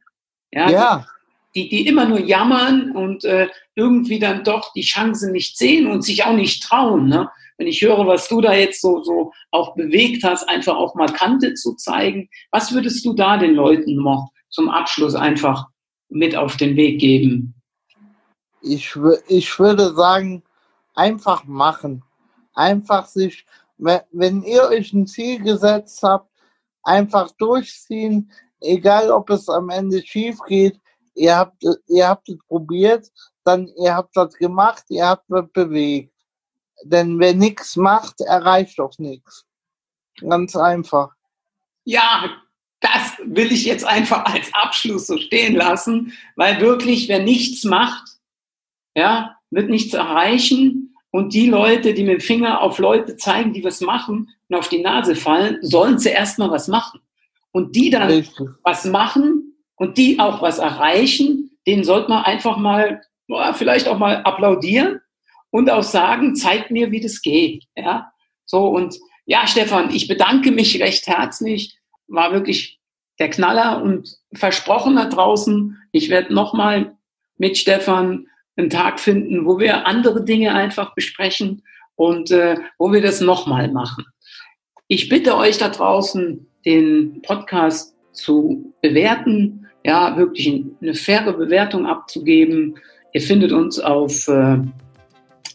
Ja. 0.51 0.69
ja. 0.69 1.07
Die, 1.55 1.69
die 1.69 1.85
immer 1.85 2.05
nur 2.05 2.19
jammern 2.19 2.91
und 2.91 3.25
äh, 3.25 3.47
irgendwie 3.75 4.17
dann 4.17 4.43
doch 4.43 4.73
die 4.73 4.81
Chancen 4.81 5.31
nicht 5.31 5.57
sehen 5.57 5.85
und 5.85 6.01
sich 6.01 6.25
auch 6.25 6.33
nicht 6.33 6.63
trauen. 6.63 7.07
Ne? 7.07 7.29
Wenn 7.57 7.67
ich 7.67 7.81
höre, 7.81 8.07
was 8.07 8.27
du 8.27 8.41
da 8.41 8.53
jetzt 8.53 8.81
so, 8.81 9.03
so 9.03 9.31
auch 9.51 9.75
bewegt 9.75 10.23
hast, 10.23 10.49
einfach 10.49 10.75
auch 10.75 10.95
mal 10.95 11.11
Kante 11.11 11.53
zu 11.53 11.75
zeigen, 11.75 12.27
was 12.49 12.73
würdest 12.73 13.05
du 13.05 13.13
da 13.13 13.37
den 13.37 13.53
Leuten 13.53 13.95
noch 13.95 14.31
zum 14.49 14.69
Abschluss 14.69 15.13
einfach 15.13 15.67
mit 16.09 16.35
auf 16.35 16.57
den 16.57 16.75
Weg 16.75 16.99
geben? 16.99 17.53
Ich, 18.61 18.95
ich 19.27 19.59
würde 19.59 19.93
sagen, 19.93 20.41
einfach 20.95 21.43
machen. 21.45 22.03
Einfach 22.55 23.05
sich 23.07 23.45
wenn 24.11 24.43
ihr 24.43 24.63
euch 24.69 24.93
ein 24.93 25.07
Ziel 25.07 25.41
gesetzt 25.41 26.01
habt, 26.03 26.29
einfach 26.83 27.31
durchziehen, 27.31 28.31
egal 28.61 29.11
ob 29.11 29.29
es 29.29 29.49
am 29.49 29.69
Ende 29.69 30.05
schief 30.05 30.39
geht, 30.47 30.79
ihr 31.15 31.35
habt, 31.35 31.63
ihr 31.87 32.07
habt 32.07 32.29
es 32.29 32.37
probiert, 32.47 33.11
dann 33.43 33.67
ihr 33.77 33.95
habt 33.95 34.15
das 34.15 34.33
gemacht, 34.35 34.85
ihr 34.89 35.05
habt 35.05 35.29
es 35.29 35.51
bewegt. 35.51 36.13
Denn 36.83 37.19
wer 37.19 37.33
nichts 37.33 37.75
macht, 37.75 38.21
erreicht 38.21 38.79
doch 38.79 38.97
nichts. 38.97 39.45
Ganz 40.19 40.55
einfach. 40.55 41.11
Ja, 41.85 42.29
das 42.79 43.17
will 43.23 43.51
ich 43.51 43.65
jetzt 43.65 43.85
einfach 43.85 44.25
als 44.25 44.53
Abschluss 44.53 45.07
so 45.07 45.17
stehen 45.17 45.55
lassen, 45.55 46.13
weil 46.35 46.59
wirklich, 46.59 47.07
wer 47.07 47.19
nichts 47.23 47.63
macht, 47.63 48.09
ja, 48.95 49.37
wird 49.49 49.69
nichts 49.69 49.93
erreichen. 49.93 50.92
Und 51.13 51.35
die 51.35 51.47
Leute, 51.47 51.93
die 51.93 52.03
mit 52.03 52.13
dem 52.13 52.21
Finger 52.21 52.61
auf 52.61 52.79
Leute 52.79 53.17
zeigen, 53.17 53.53
die 53.53 53.63
was 53.63 53.81
machen 53.81 54.31
und 54.49 54.55
auf 54.55 54.67
die 54.67 54.81
Nase 54.81 55.15
fallen, 55.15 55.59
sollen 55.61 55.99
zuerst 55.99 56.39
mal 56.39 56.49
was 56.49 56.67
machen. 56.67 57.01
Und 57.51 57.75
die 57.75 57.91
dann 57.91 58.09
Richtig. 58.09 58.47
was 58.63 58.83
machen 58.85 59.53
und 59.75 59.99
die 59.99 60.17
auch 60.17 60.41
was 60.41 60.57
erreichen, 60.57 61.51
denen 61.67 61.83
sollte 61.83 62.09
man 62.09 62.23
einfach 62.23 62.57
mal, 62.57 63.03
vielleicht 63.53 63.87
auch 63.87 63.99
mal 63.99 64.23
applaudieren 64.23 65.01
und 65.51 65.69
auch 65.69 65.83
sagen, 65.83 66.35
zeigt 66.35 66.71
mir, 66.71 66.89
wie 66.89 66.99
das 66.99 67.21
geht. 67.21 67.65
Ja, 67.75 68.11
so 68.45 68.65
und 68.69 68.97
ja, 69.27 69.45
Stefan, 69.45 69.93
ich 69.93 70.07
bedanke 70.07 70.49
mich 70.49 70.81
recht 70.81 71.05
herzlich. 71.05 71.77
War 72.07 72.31
wirklich 72.31 72.79
der 73.19 73.29
Knaller 73.29 73.83
und 73.83 74.17
versprochen 74.33 74.95
da 74.95 75.05
draußen. 75.05 75.77
Ich 75.91 76.09
werde 76.09 76.33
nochmal 76.33 76.97
mit 77.37 77.55
Stefan 77.55 78.25
einen 78.55 78.69
Tag 78.69 78.99
finden, 78.99 79.45
wo 79.45 79.59
wir 79.59 79.87
andere 79.87 80.23
Dinge 80.23 80.53
einfach 80.53 80.93
besprechen 80.93 81.63
und 81.95 82.31
äh, 82.31 82.57
wo 82.77 82.91
wir 82.91 83.01
das 83.01 83.21
nochmal 83.21 83.71
machen. 83.71 84.05
Ich 84.87 85.09
bitte 85.09 85.35
euch 85.37 85.57
da 85.57 85.69
draußen, 85.69 86.45
den 86.65 87.21
Podcast 87.23 87.95
zu 88.11 88.73
bewerten, 88.81 89.67
ja, 89.85 90.15
wirklich 90.17 90.63
eine 90.81 90.93
faire 90.93 91.33
Bewertung 91.33 91.85
abzugeben. 91.85 92.75
Ihr 93.13 93.21
findet 93.21 93.51
uns 93.51 93.79
auf 93.79 94.27
äh, 94.27 94.57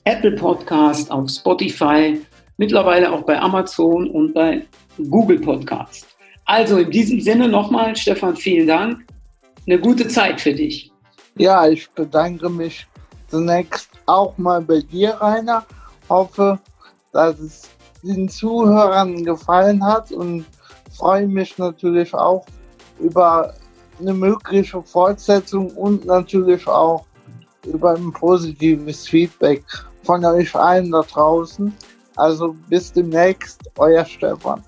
Apple 0.05 0.33
Podcast, 0.33 1.11
auf 1.11 1.31
Spotify, 1.31 2.21
mittlerweile 2.57 3.13
auch 3.13 3.23
bei 3.23 3.39
Amazon 3.39 4.11
und 4.11 4.35
bei 4.35 4.67
Google 5.11 5.41
Podcast. 5.41 6.07
Also 6.45 6.79
in 6.79 6.91
diesem 6.91 7.21
Sinne 7.21 7.49
nochmal, 7.49 7.95
Stefan, 7.95 8.37
vielen 8.37 8.67
Dank. 8.67 9.05
Eine 9.67 9.79
gute 9.79 10.09
Zeit 10.09 10.41
für 10.41 10.55
dich. 10.55 10.88
Ja, 11.39 11.69
ich 11.69 11.89
bedanke 11.93 12.49
mich 12.49 12.85
zunächst 13.29 13.91
auch 14.07 14.37
mal 14.39 14.61
bei 14.61 14.81
dir, 14.81 15.11
Rainer. 15.15 15.65
Hoffe, 16.09 16.59
dass 17.13 17.39
es 17.39 17.69
den 18.03 18.29
Zuhörern 18.29 19.25
gefallen 19.25 19.85
hat 19.85 20.11
und 20.11 20.45
freue 20.97 21.29
mich 21.29 21.57
natürlich 21.57 22.13
auch 22.13 22.45
über 22.99 23.55
eine 24.01 24.15
mögliche 24.15 24.83
Fortsetzung 24.83 25.71
und 25.77 26.07
natürlich 26.07 26.67
auch 26.67 27.05
über 27.65 27.95
ein 27.95 28.13
positives 28.13 29.07
Feedback 29.07 29.63
von 30.03 30.25
euch 30.25 30.53
allen 30.57 30.91
da 30.91 31.03
draußen. 31.03 31.73
Also 32.17 32.57
bis 32.69 32.93
demnächst, 32.93 33.61
euer 33.77 34.05
Stefan. 34.05 34.61